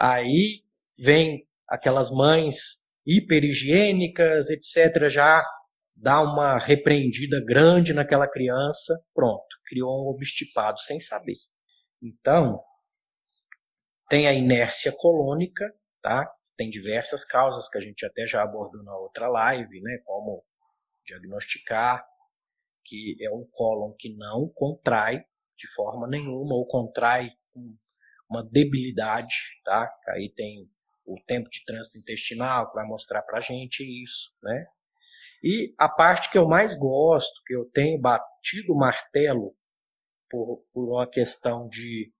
[0.00, 0.62] Aí
[0.96, 5.44] vem aquelas mães hiperhigiênicas, etc., já
[5.96, 11.36] dá uma repreendida grande naquela criança, pronto, criou um obstipado sem saber.
[12.02, 12.60] Então,
[14.08, 16.30] tem a inércia colônica, tá?
[16.56, 19.98] Tem diversas causas que a gente até já abordou na outra live, né?
[20.04, 20.44] Como
[21.06, 22.04] diagnosticar
[22.88, 25.22] que é um cólon que não contrai
[25.56, 27.76] de forma nenhuma ou contrai com
[28.30, 29.92] uma debilidade, tá?
[30.08, 30.70] Aí tem
[31.04, 34.66] o tempo de trânsito intestinal que vai mostrar pra gente isso, né?
[35.42, 39.54] E a parte que eu mais gosto, que eu tenho batido o martelo
[40.28, 42.12] por, por uma questão de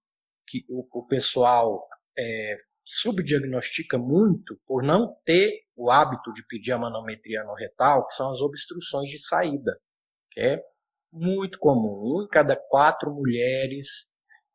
[0.48, 1.86] que o, o pessoal
[2.18, 8.14] é, subdiagnostica muito por não ter o hábito de pedir a manometria no retal, que
[8.14, 9.78] são as obstruções de saída,
[10.32, 10.62] que é
[11.12, 12.18] muito comum.
[12.18, 14.12] Um em cada quatro mulheres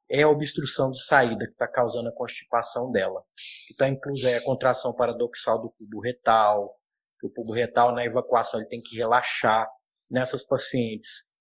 [0.10, 3.23] é a obstrução de saída que está causando a constipação dela.
[3.67, 6.77] Que está inclusa é a contração paradoxal do cubo retal,
[7.23, 9.67] o cubo retal na evacuação ele tem que relaxar.
[10.12, 11.32] Nessas pacientes,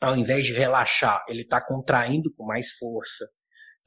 [0.00, 3.28] ao invés de relaxar, ele está contraindo com mais força.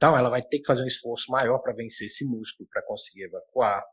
[0.02, 3.22] Então, ela vai ter que fazer um esforço maior para vencer esse músculo, para conseguir
[3.26, 3.84] evacuar.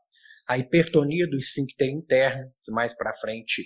[0.48, 3.64] A hipertonia do esfíncter interno, que mais para frente,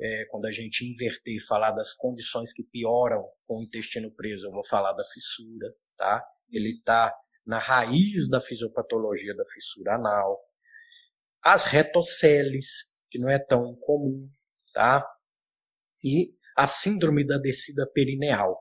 [0.00, 4.46] é, quando a gente inverter e falar das condições que pioram com o intestino preso,
[4.46, 6.24] eu vou falar da fissura, tá?
[6.50, 7.14] Ele está
[7.46, 10.40] na raiz da fisiopatologia da fissura anal.
[11.42, 14.26] As retoceles, que não é tão comum,
[14.72, 15.06] tá?
[16.02, 18.58] E a síndrome da descida perineal,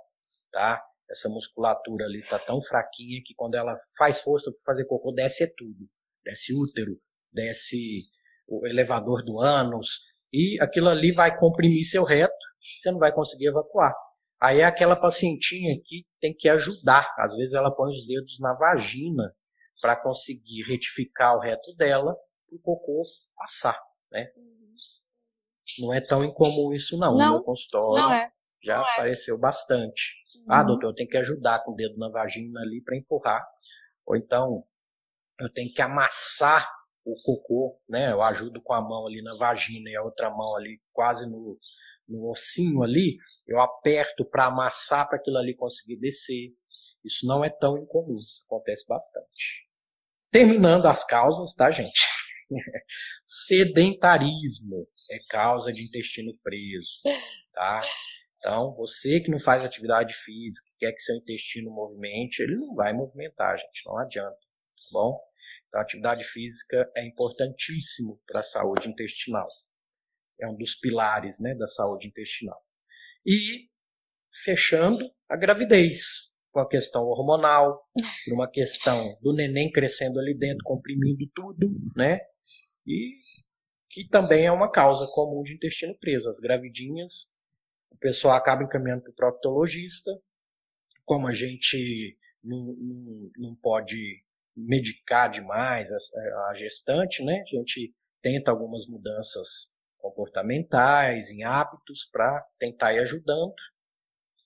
[0.52, 0.84] tá?
[1.13, 5.43] Essa musculatura ali tá tão fraquinha que quando ela faz força para fazer cocô, desce
[5.43, 5.80] é tudo.
[6.26, 6.99] Desce útero,
[7.34, 8.04] desce
[8.47, 12.34] o elevador do ânus, e aquilo ali vai comprimir seu reto,
[12.80, 13.93] você não vai conseguir evacuar.
[14.41, 17.08] Aí é aquela pacientinha que tem que ajudar.
[17.17, 19.34] Às vezes ela põe os dedos na vagina
[19.80, 22.15] para conseguir retificar o reto dela
[22.47, 23.04] para o cocô
[23.36, 23.80] passar,
[24.12, 24.28] né?
[25.80, 28.04] Não é tão incomum isso não, não no meu consultório.
[28.04, 28.32] Não é.
[28.63, 28.91] Já não é.
[28.93, 29.39] apareceu é.
[29.39, 30.13] bastante.
[30.47, 30.67] Ah, uhum.
[30.67, 33.45] doutor, eu tenho que ajudar com o dedo na vagina ali para empurrar.
[34.06, 34.63] Ou então,
[35.39, 36.69] eu tenho que amassar
[37.06, 38.12] o cocô, né?
[38.12, 41.58] Eu ajudo com a mão ali na vagina e a outra mão ali quase no,
[42.08, 43.17] no ossinho ali.
[43.45, 46.53] Eu aperto para amassar para aquilo ali conseguir descer.
[47.03, 49.67] Isso não é tão incomum, isso acontece bastante.
[50.32, 51.99] Terminando as causas, tá, gente?
[53.25, 57.01] Sedentarismo é causa de intestino preso,
[57.53, 57.84] tá?
[58.43, 62.91] Então, você que não faz atividade física, quer que seu intestino movimente, ele não vai
[62.91, 65.17] movimentar, gente, não adianta, tá bom?
[65.69, 69.47] Então, atividade física é importantíssimo para a saúde intestinal.
[70.41, 72.62] É um dos pilares, né, da saúde intestinal.
[73.25, 73.69] E
[74.43, 77.82] fechando a gravidez, com a questão hormonal,
[78.25, 82.19] por uma questão do neném crescendo ali dentro, comprimindo tudo, né?
[82.86, 83.19] E
[83.89, 86.27] que também é uma causa comum de intestino preso.
[86.27, 87.33] As gravidinhas
[87.94, 90.12] o pessoal acaba encaminhando para o proctologista.
[91.06, 92.75] Como a gente não,
[93.37, 94.23] não, pode
[94.56, 95.98] medicar demais a,
[96.50, 97.41] a, gestante, né?
[97.41, 103.54] A gente tenta algumas mudanças comportamentais, em hábitos, para tentar ir ajudando.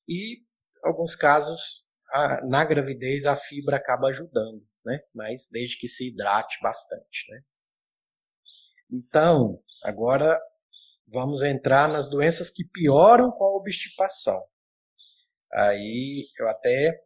[0.07, 4.99] E, em alguns casos, a, na gravidez, a fibra acaba ajudando, né?
[5.13, 7.41] Mas desde que se hidrate bastante, né?
[8.91, 10.39] Então, agora
[11.07, 14.41] vamos entrar nas doenças que pioram com a obstipação.
[15.53, 16.99] Aí eu até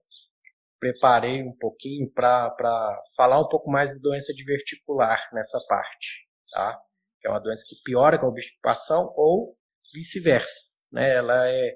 [0.80, 6.82] preparei um pouquinho para falar um pouco mais de doença diverticular nessa parte, tá?
[7.20, 9.56] Que é uma doença que piora com a obstipação ou
[9.94, 11.14] vice-versa, né?
[11.14, 11.76] Ela é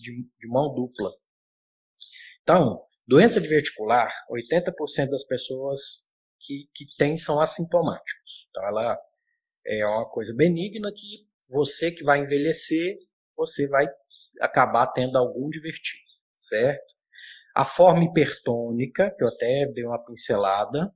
[0.00, 1.10] de, de mão dupla.
[2.42, 6.06] Então, doença diverticular, 80% das pessoas
[6.40, 8.48] que, que têm são assintomáticos.
[8.48, 8.98] Então, ela
[9.66, 12.96] é uma coisa benigna que você que vai envelhecer
[13.36, 13.86] você vai
[14.40, 16.02] acabar tendo algum divertido,
[16.36, 16.82] certo?
[17.54, 20.92] A forma hipertônica, que eu até dei uma pincelada,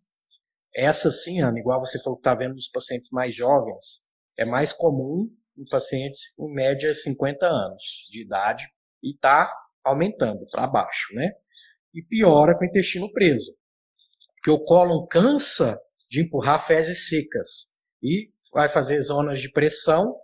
[0.74, 4.04] essa sim, Ana, igual você falou que está vendo nos pacientes mais jovens,
[4.36, 8.66] é mais comum em pacientes em média 50 anos de idade
[9.02, 9.52] e está
[9.84, 11.32] aumentando para baixo, né?
[11.94, 13.54] E piora com o intestino preso.
[14.36, 15.78] Porque o cólon cansa
[16.08, 17.72] de empurrar fezes secas
[18.02, 20.16] e vai fazer zonas de pressão.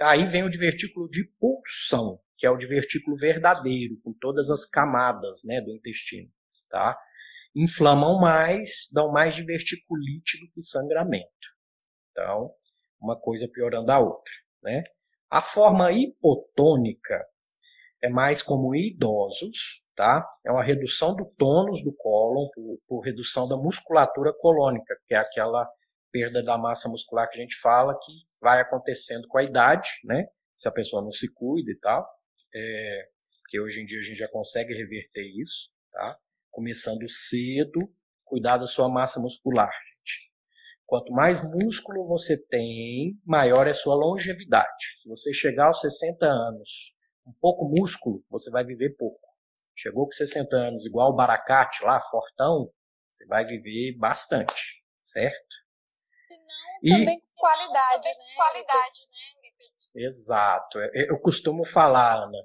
[0.00, 5.42] Aí vem o divertículo de pulsão, que é o divertículo verdadeiro, com todas as camadas
[5.44, 6.30] né, do intestino.
[6.68, 6.98] Tá?
[7.54, 11.30] Inflamam mais, dão mais diverticulite do que sangramento.
[12.10, 12.52] Então,
[13.00, 14.32] uma coisa piorando a outra.
[14.62, 14.82] Né?
[15.30, 17.24] A forma hipotônica
[18.02, 20.26] é mais comum em idosos, tá?
[20.44, 25.18] É uma redução do tônus do cólon por, por, redução da musculatura colônica, que é
[25.18, 25.68] aquela
[26.12, 30.26] perda da massa muscular que a gente fala que vai acontecendo com a idade, né?
[30.54, 32.08] Se a pessoa não se cuida e tal.
[32.54, 33.08] É,
[33.42, 36.18] porque hoje em dia a gente já consegue reverter isso, tá?
[36.50, 37.80] Começando cedo,
[38.24, 40.26] cuidar da sua massa muscular, gente.
[40.86, 44.92] Quanto mais músculo você tem, maior é a sua longevidade.
[44.94, 49.20] Se você chegar aos 60 anos com pouco músculo, você vai viver pouco.
[49.76, 52.72] Chegou com 60 anos, igual o Baracate lá, fortão,
[53.12, 55.54] você vai viver bastante, certo?
[56.10, 58.14] Se não, também com qualidade, né?
[58.36, 60.04] Qualidade, né?
[60.04, 60.78] Exato.
[60.94, 62.38] Eu costumo falar, Ana,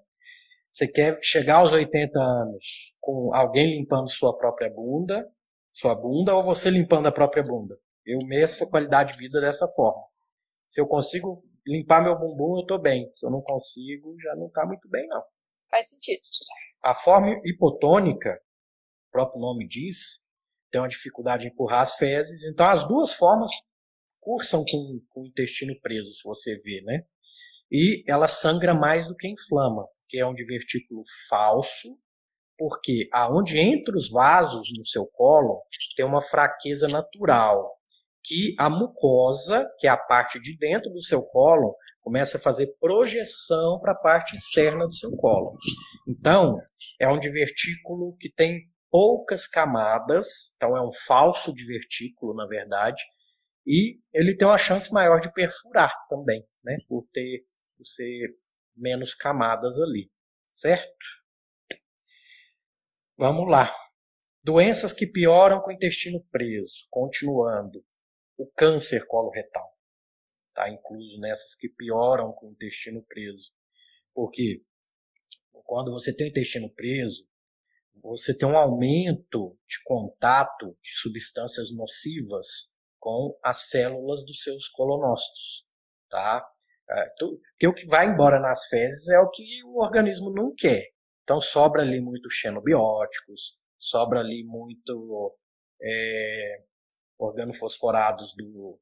[0.67, 5.29] você quer chegar aos 80 anos com alguém limpando sua própria bunda,
[5.71, 7.77] sua bunda, ou você limpando a própria bunda?
[8.05, 10.01] Eu meço a qualidade de vida dessa forma.
[10.67, 13.11] Se eu consigo limpar meu bumbum, eu estou bem.
[13.11, 15.21] Se eu não consigo, já não está muito bem, não.
[15.69, 16.21] Faz sentido.
[16.83, 18.41] A forma hipotônica,
[19.09, 20.23] o próprio nome diz,
[20.71, 22.45] tem uma dificuldade em empurrar as fezes.
[22.45, 23.51] Então, as duas formas
[24.21, 27.03] cursam com, com o intestino preso, se você vê, né?
[27.69, 31.89] E ela sangra mais do que inflama, que é um divertículo falso,
[32.57, 35.61] porque aonde entra os vasos no seu colo
[35.95, 37.75] tem uma fraqueza natural
[38.23, 42.67] que a mucosa, que é a parte de dentro do seu colo, começa a fazer
[42.79, 45.57] projeção para a parte externa do seu colo.
[46.07, 46.57] Então,
[46.99, 48.59] é um divertículo que tem
[48.91, 53.01] poucas camadas, então é um falso divertículo, na verdade,
[53.65, 57.45] e ele tem uma chance maior de perfurar também, né, por ter
[57.77, 58.35] por ser
[58.75, 60.11] menos camadas ali,
[60.45, 61.05] certo?
[63.17, 63.73] Vamos lá.
[64.43, 67.83] Doenças que pioram com o intestino preso, continuando
[68.37, 69.71] o câncer coloretal.
[70.47, 73.51] Está incluso nessas que pioram com o intestino preso.
[74.13, 74.63] Porque
[75.65, 77.27] quando você tem o intestino preso,
[78.01, 82.70] você tem um aumento de contato de substâncias nocivas
[83.01, 85.65] com as células dos seus colonócitos,
[86.09, 86.47] tá?
[86.89, 90.83] É, porque o que vai embora nas fezes é o que o organismo não quer.
[91.23, 95.35] Então sobra ali muito xenobióticos, sobra ali muito
[95.81, 96.63] é,
[97.17, 98.79] organofosforados do,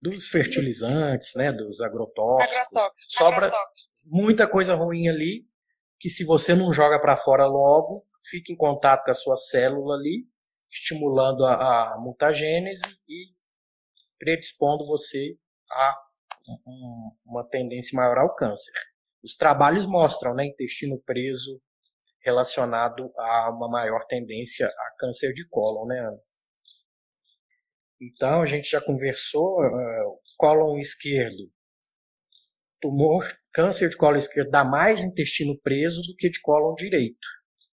[0.00, 2.56] dos fertilizantes, né, dos agrotóxicos.
[2.56, 3.52] agrotóxicos Sobra
[4.06, 5.44] muita coisa ruim ali
[5.98, 9.96] que se você não joga para fora logo, fica em contato com a sua célula
[9.96, 10.26] ali,
[10.70, 13.39] estimulando a, a mutagênese e
[14.20, 15.36] predispondo você
[15.72, 15.96] a
[16.66, 18.72] um, uma tendência maior ao câncer.
[19.24, 21.60] Os trabalhos mostram, né, intestino preso
[22.22, 26.20] relacionado a uma maior tendência a câncer de cólon, né, Ana?
[28.00, 31.50] Então, a gente já conversou, uh, cólon esquerdo,
[32.80, 37.26] tumor, câncer de cólon esquerdo dá mais intestino preso do que de cólon direito.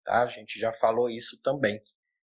[0.04, 0.22] Tá?
[0.22, 1.80] A gente já falou isso também.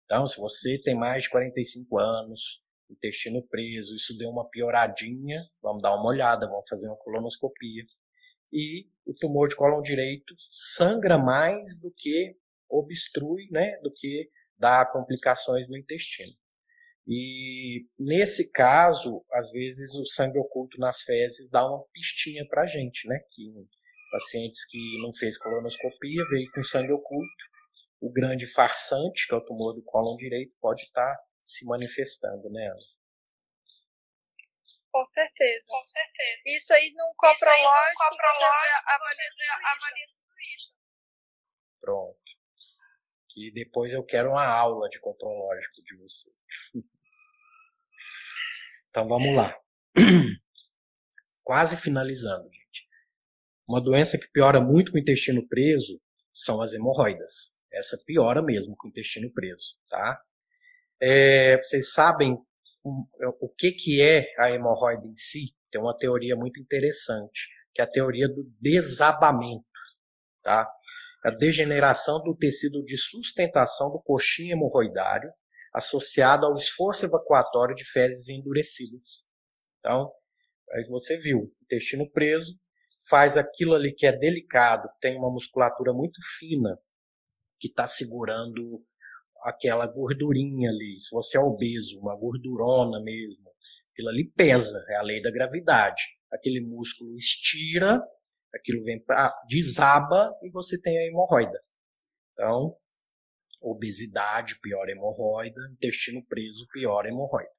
[0.05, 5.81] Então, se você tem mais de 45 anos, intestino preso, isso deu uma pioradinha, vamos
[5.81, 7.83] dar uma olhada, vamos fazer uma colonoscopia.
[8.51, 12.35] E o tumor de cólon direito sangra mais do que
[12.69, 16.33] obstrui, né, do que dá complicações no intestino.
[17.07, 23.07] E nesse caso, às vezes o sangue oculto nas fezes dá uma pistinha para gente,
[23.07, 23.19] né?
[23.31, 23.51] Que
[24.11, 27.43] pacientes que não fez colonoscopia veio com sangue oculto,
[27.99, 32.49] o grande farsante, que é o tumor do cólon direito, pode estar tá se manifestando,
[32.49, 33.01] né, Ana?
[34.91, 35.65] Com certeza.
[35.67, 36.41] Com certeza.
[36.45, 40.73] Isso aí num coprológico, você avalia tudo isso.
[41.79, 42.19] Pronto.
[43.29, 46.31] Que depois eu quero uma aula de coprológico de você.
[48.89, 49.57] Então vamos lá.
[51.41, 52.89] Quase finalizando, gente.
[53.65, 55.97] Uma doença que piora muito com o intestino preso
[56.33, 57.55] são as hemorroidas.
[57.71, 60.21] Essa piora mesmo com o intestino preso, tá?
[61.01, 62.37] É, vocês sabem
[62.83, 63.05] o,
[63.41, 65.55] o que, que é a hemorroida em si?
[65.71, 67.47] Tem uma teoria muito interessante.
[67.73, 69.65] que é a teoria do desabamento,
[70.43, 70.69] tá?
[71.23, 75.31] A degeneração do tecido de sustentação do coxinha hemorroidário
[75.73, 79.25] associado ao esforço evacuatório de fezes endurecidas.
[79.79, 80.11] Então,
[80.73, 82.59] aí você viu, intestino preso,
[83.09, 86.77] faz aquilo ali que é delicado, tem uma musculatura muito fina
[87.59, 88.83] que está segurando
[89.43, 90.99] aquela gordurinha ali.
[90.99, 93.49] Se você é obeso, uma gordurona mesmo,
[93.91, 96.03] aquilo ali pesa, é a lei da gravidade.
[96.31, 98.01] Aquele músculo estira,
[98.53, 101.61] aquilo vem para desaba e você tem a hemorroida.
[102.33, 102.77] Então,
[103.61, 107.51] obesidade, pior hemorroida, intestino preso, pior hemorroida.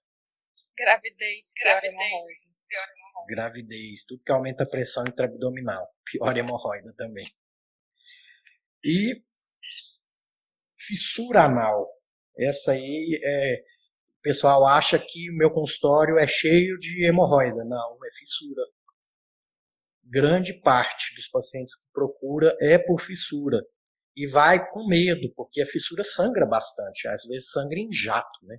[0.77, 2.41] Gravidez, pior gravidez, hemorroida.
[2.69, 3.27] Pior hemorroida.
[3.29, 7.27] Gravidez, tudo que aumenta a pressão intraabdominal, pior hemorroida também.
[8.85, 9.23] E
[10.87, 11.89] fissura anal.
[12.39, 13.63] Essa aí é.
[14.19, 17.65] O pessoal acha que o meu consultório é cheio de hemorroida.
[17.65, 18.63] Não, é fissura.
[20.05, 23.61] Grande parte dos pacientes que procura é por fissura.
[24.17, 27.09] E vai com medo, porque a fissura sangra bastante.
[27.09, 28.59] Às vezes sangra em jato, né?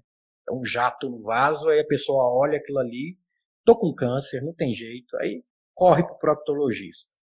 [0.50, 3.18] É um jato no vaso, aí a pessoa olha aquilo ali,
[3.64, 5.42] tô com câncer, não tem jeito, aí
[5.74, 7.14] corre para o proctologista.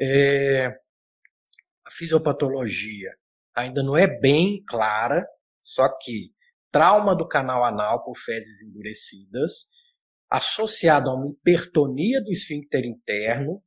[0.00, 0.66] É,
[1.84, 3.10] a fisiopatologia
[3.60, 5.26] ainda não é bem clara,
[5.62, 6.32] só que
[6.70, 9.68] trauma do canal anal por fezes endurecidas,
[10.30, 13.62] associado a uma hipertonia do esfíncter interno,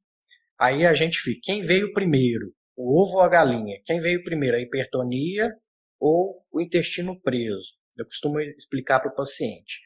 [0.59, 3.81] aí a gente fica, quem veio primeiro, o ovo ou a galinha?
[3.85, 5.53] Quem veio primeiro, a hipertonia
[5.99, 7.73] ou o intestino preso?
[7.97, 9.81] Eu costumo explicar para o paciente.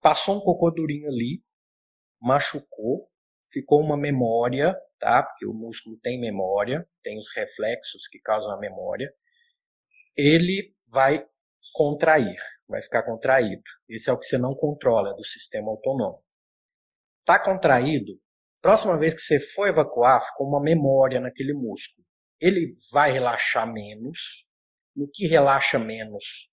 [0.00, 1.42] Passou um cocô durinho ali,
[2.20, 2.87] machucou,
[3.50, 5.22] ficou uma memória, tá?
[5.22, 9.12] Porque o músculo tem memória, tem os reflexos que causam a memória.
[10.16, 11.24] Ele vai
[11.72, 13.62] contrair, vai ficar contraído.
[13.88, 16.22] Esse é o que você não controla do sistema autônomo.
[17.24, 18.18] Tá contraído,
[18.60, 22.06] próxima vez que você for evacuar, ficou uma memória naquele músculo.
[22.40, 24.46] Ele vai relaxar menos.
[24.96, 26.50] No que relaxa menos,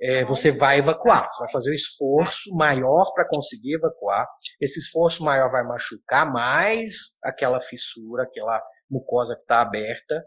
[0.00, 1.28] é, você vai evacuar.
[1.28, 4.26] Você vai fazer um esforço maior para conseguir evacuar.
[4.60, 10.24] Esse esforço maior vai machucar mais aquela fissura, aquela mucosa que está aberta.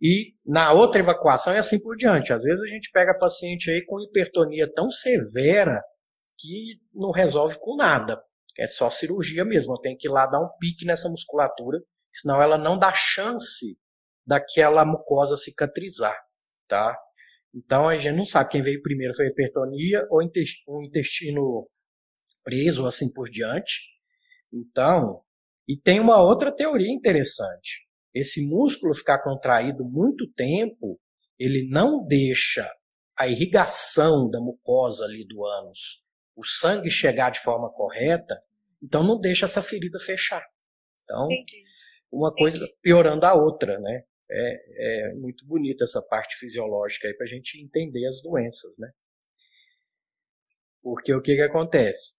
[0.00, 2.32] E na outra evacuação é assim por diante.
[2.32, 5.82] Às vezes a gente pega paciente aí com hipertonia tão severa
[6.38, 8.22] que não resolve com nada.
[8.58, 9.80] É só cirurgia mesmo.
[9.80, 11.78] Tenho que ir lá dar um pique nessa musculatura,
[12.12, 13.78] senão ela não dá chance
[14.26, 16.18] daquela mucosa cicatrizar,
[16.68, 16.98] tá?
[17.56, 21.66] Então a gente não sabe quem veio primeiro foi a hipertonia ou o intestino
[22.44, 23.80] preso, assim por diante.
[24.52, 25.22] Então,
[25.66, 27.86] e tem uma outra teoria interessante.
[28.14, 31.00] Esse músculo ficar contraído muito tempo,
[31.38, 32.70] ele não deixa
[33.16, 36.04] a irrigação da mucosa ali do ânus,
[36.36, 38.38] o sangue chegar de forma correta,
[38.82, 40.44] então não deixa essa ferida fechar.
[41.02, 41.64] Então, Entendi.
[42.12, 42.74] uma coisa Entendi.
[42.82, 44.04] piorando a outra, né?
[44.30, 48.90] É, é muito bonita essa parte fisiológica aí para a gente entender as doenças, né?
[50.82, 52.16] Porque o que, que acontece?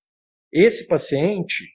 [0.52, 1.66] Esse paciente,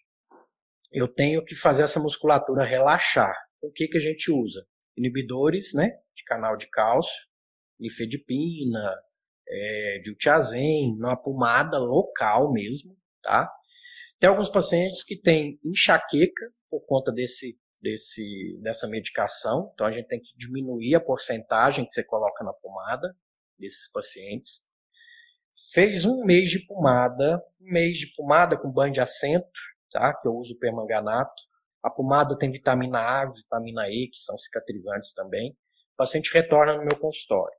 [0.93, 3.35] eu tenho que fazer essa musculatura relaxar.
[3.62, 4.66] O que, que a gente usa?
[4.97, 5.89] Inibidores, né?
[6.14, 7.26] De canal de cálcio,
[7.78, 8.95] nifedipina,
[9.49, 13.51] é, diltiazem, uma pomada local mesmo, tá?
[14.18, 19.70] Tem alguns pacientes que têm enxaqueca por conta desse desse, dessa medicação.
[19.74, 23.14] Então, a gente tem que diminuir a porcentagem que você coloca na pomada
[23.59, 24.66] desses pacientes.
[25.72, 29.51] Fez um mês de pomada, um mês de pomada com banho de assento,
[29.91, 30.14] tá?
[30.14, 31.43] que eu uso permanganato.
[31.83, 35.51] A pomada tem vitamina A, vitamina E, que são cicatrizantes também.
[35.95, 37.57] O paciente retorna no meu consultório.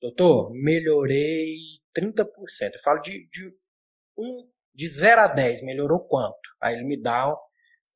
[0.00, 1.56] Doutor, melhorei
[1.96, 2.26] 30%.
[2.74, 3.54] Eu falo de, de,
[4.18, 6.36] um, de 0 a 10, melhorou quanto?
[6.60, 7.32] Aí ele me dá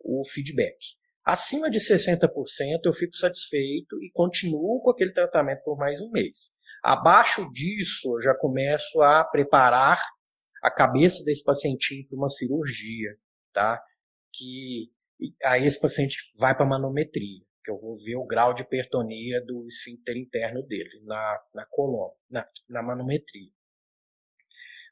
[0.01, 0.77] o feedback.
[1.27, 2.29] Acima de 60%
[2.85, 6.55] eu fico satisfeito e continuo com aquele tratamento por mais um mês.
[6.81, 10.01] Abaixo disso, eu já começo a preparar
[10.63, 13.19] a cabeça desse pacientinho para uma cirurgia,
[13.53, 13.83] tá?
[14.33, 14.93] Que
[15.43, 19.67] aí esse paciente vai para manometria, que eu vou ver o grau de hipertonia do
[19.67, 23.51] esfíncter interno dele na, na coluna, na, na manometria.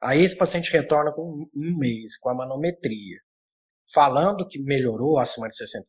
[0.03, 3.21] Aí esse paciente retorna com um mês com a manometria
[3.95, 5.85] falando que melhorou acima de 60%,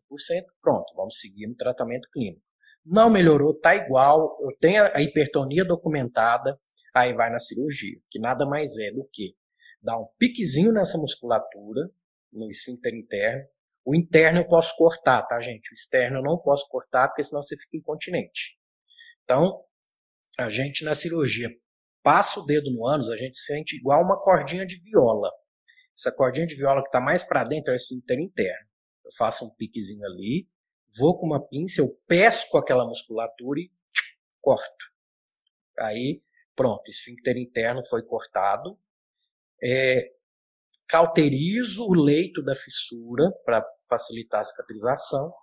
[0.62, 2.42] pronto, vamos seguir no tratamento clínico.
[2.86, 6.60] Não melhorou, tá igual, eu tenho a hipertonia documentada,
[6.94, 9.36] aí vai na cirurgia, que nada mais é do que
[9.82, 11.90] dar um piquezinho nessa musculatura,
[12.32, 13.44] no esfíncter interno.
[13.84, 15.72] O interno eu posso cortar, tá, gente?
[15.72, 18.58] O externo eu não posso cortar, porque senão você fica incontinente.
[19.24, 19.64] Então,
[20.38, 21.50] a gente na cirurgia
[22.04, 25.32] passa o dedo no ânus, a gente sente igual uma cordinha de viola.
[25.98, 28.68] Essa cordinha de viola que está mais para dentro é o esfíncter interno.
[29.04, 30.48] Eu faço um piquezinho ali,
[30.98, 34.86] vou com uma pinça, eu pesco aquela musculatura e tchum, corto.
[35.80, 36.22] Aí,
[36.56, 38.78] pronto, esfíncter interno foi cortado.
[39.64, 40.12] É,
[40.88, 45.34] cauterizo o leito da fissura para facilitar a cicatrização.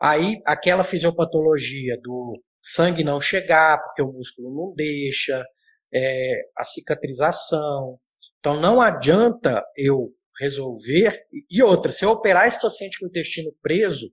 [0.00, 5.44] Aí, aquela fisiopatologia do sangue não chegar, porque o músculo não deixa,
[5.92, 7.98] é, a cicatrização.
[8.40, 11.26] Então, não adianta eu resolver.
[11.48, 14.12] E outra, se eu operar esse paciente com o intestino preso,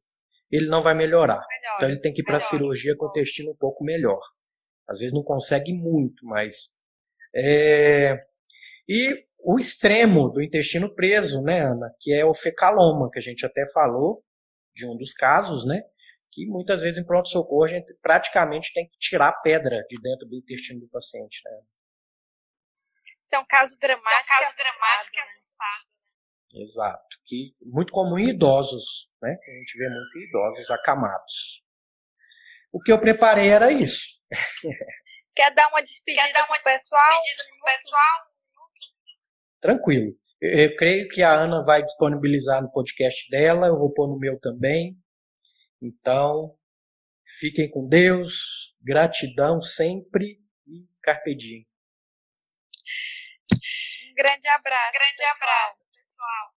[0.52, 1.46] ele não vai melhorar.
[1.48, 4.20] Melhor, então, ele tem que ir para a cirurgia com o intestino um pouco melhor.
[4.88, 6.78] Às vezes não consegue muito, mas.
[7.36, 8.18] É...
[8.88, 13.46] E o extremo do intestino preso, né, Ana, que é o fecaloma, que a gente
[13.46, 14.24] até falou
[14.74, 15.84] de um dos casos, né,
[16.32, 20.28] que muitas vezes em pronto-socorro a gente praticamente tem que tirar a pedra de dentro
[20.28, 21.60] do intestino do paciente, né.
[23.28, 24.10] Isso é um caso dramático.
[24.10, 25.18] É um caso dramático.
[25.18, 26.62] Né?
[26.62, 31.62] Exato, que muito comum em idosos, né, que a gente vê muito em idosos acamados.
[32.72, 34.18] O que eu preparei era isso.
[35.36, 37.22] Quer dar uma despedida, Quer dar uma pro pessoal?
[37.22, 38.28] Despedida pro pessoal?
[39.60, 40.18] tranquilo.
[40.40, 44.40] Eu, creio que a Ana vai disponibilizar no podcast dela, eu vou pôr no meu
[44.40, 44.98] também.
[45.82, 46.56] Então,
[47.40, 51.68] fiquem com Deus, gratidão sempre e carpe diem.
[54.18, 54.94] Grande abraço.
[54.94, 55.36] Grande pessoal.
[55.36, 56.54] abraço, pessoal.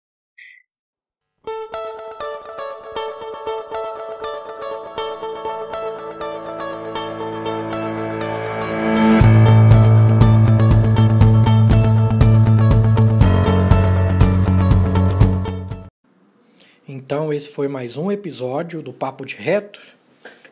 [16.88, 19.82] Então, esse foi mais um episódio do Papo de Reto,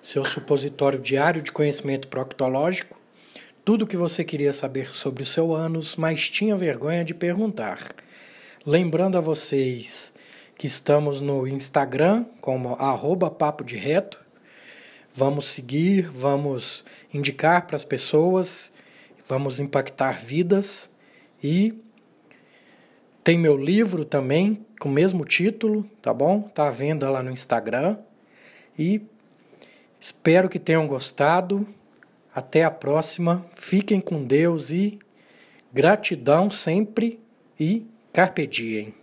[0.03, 2.98] seu supositório diário de conhecimento proctológico.
[3.69, 7.95] Tudo o que você queria saber sobre o seu ânus, mas tinha vergonha de perguntar.
[8.65, 10.15] Lembrando a vocês
[10.57, 14.25] que estamos no Instagram como arroba Papo de Reto.
[15.13, 18.73] Vamos seguir, vamos indicar para as pessoas,
[19.29, 20.91] vamos impactar vidas
[21.45, 21.79] e
[23.23, 26.41] tem meu livro também, com o mesmo título, tá bom?
[26.41, 27.99] Tá à venda lá no Instagram.
[28.79, 29.03] E
[30.01, 31.69] espero que tenham gostado.
[32.39, 33.45] Até a próxima.
[33.57, 34.97] Fiquem com Deus e
[35.73, 37.19] gratidão sempre
[37.59, 38.95] e carpe diem.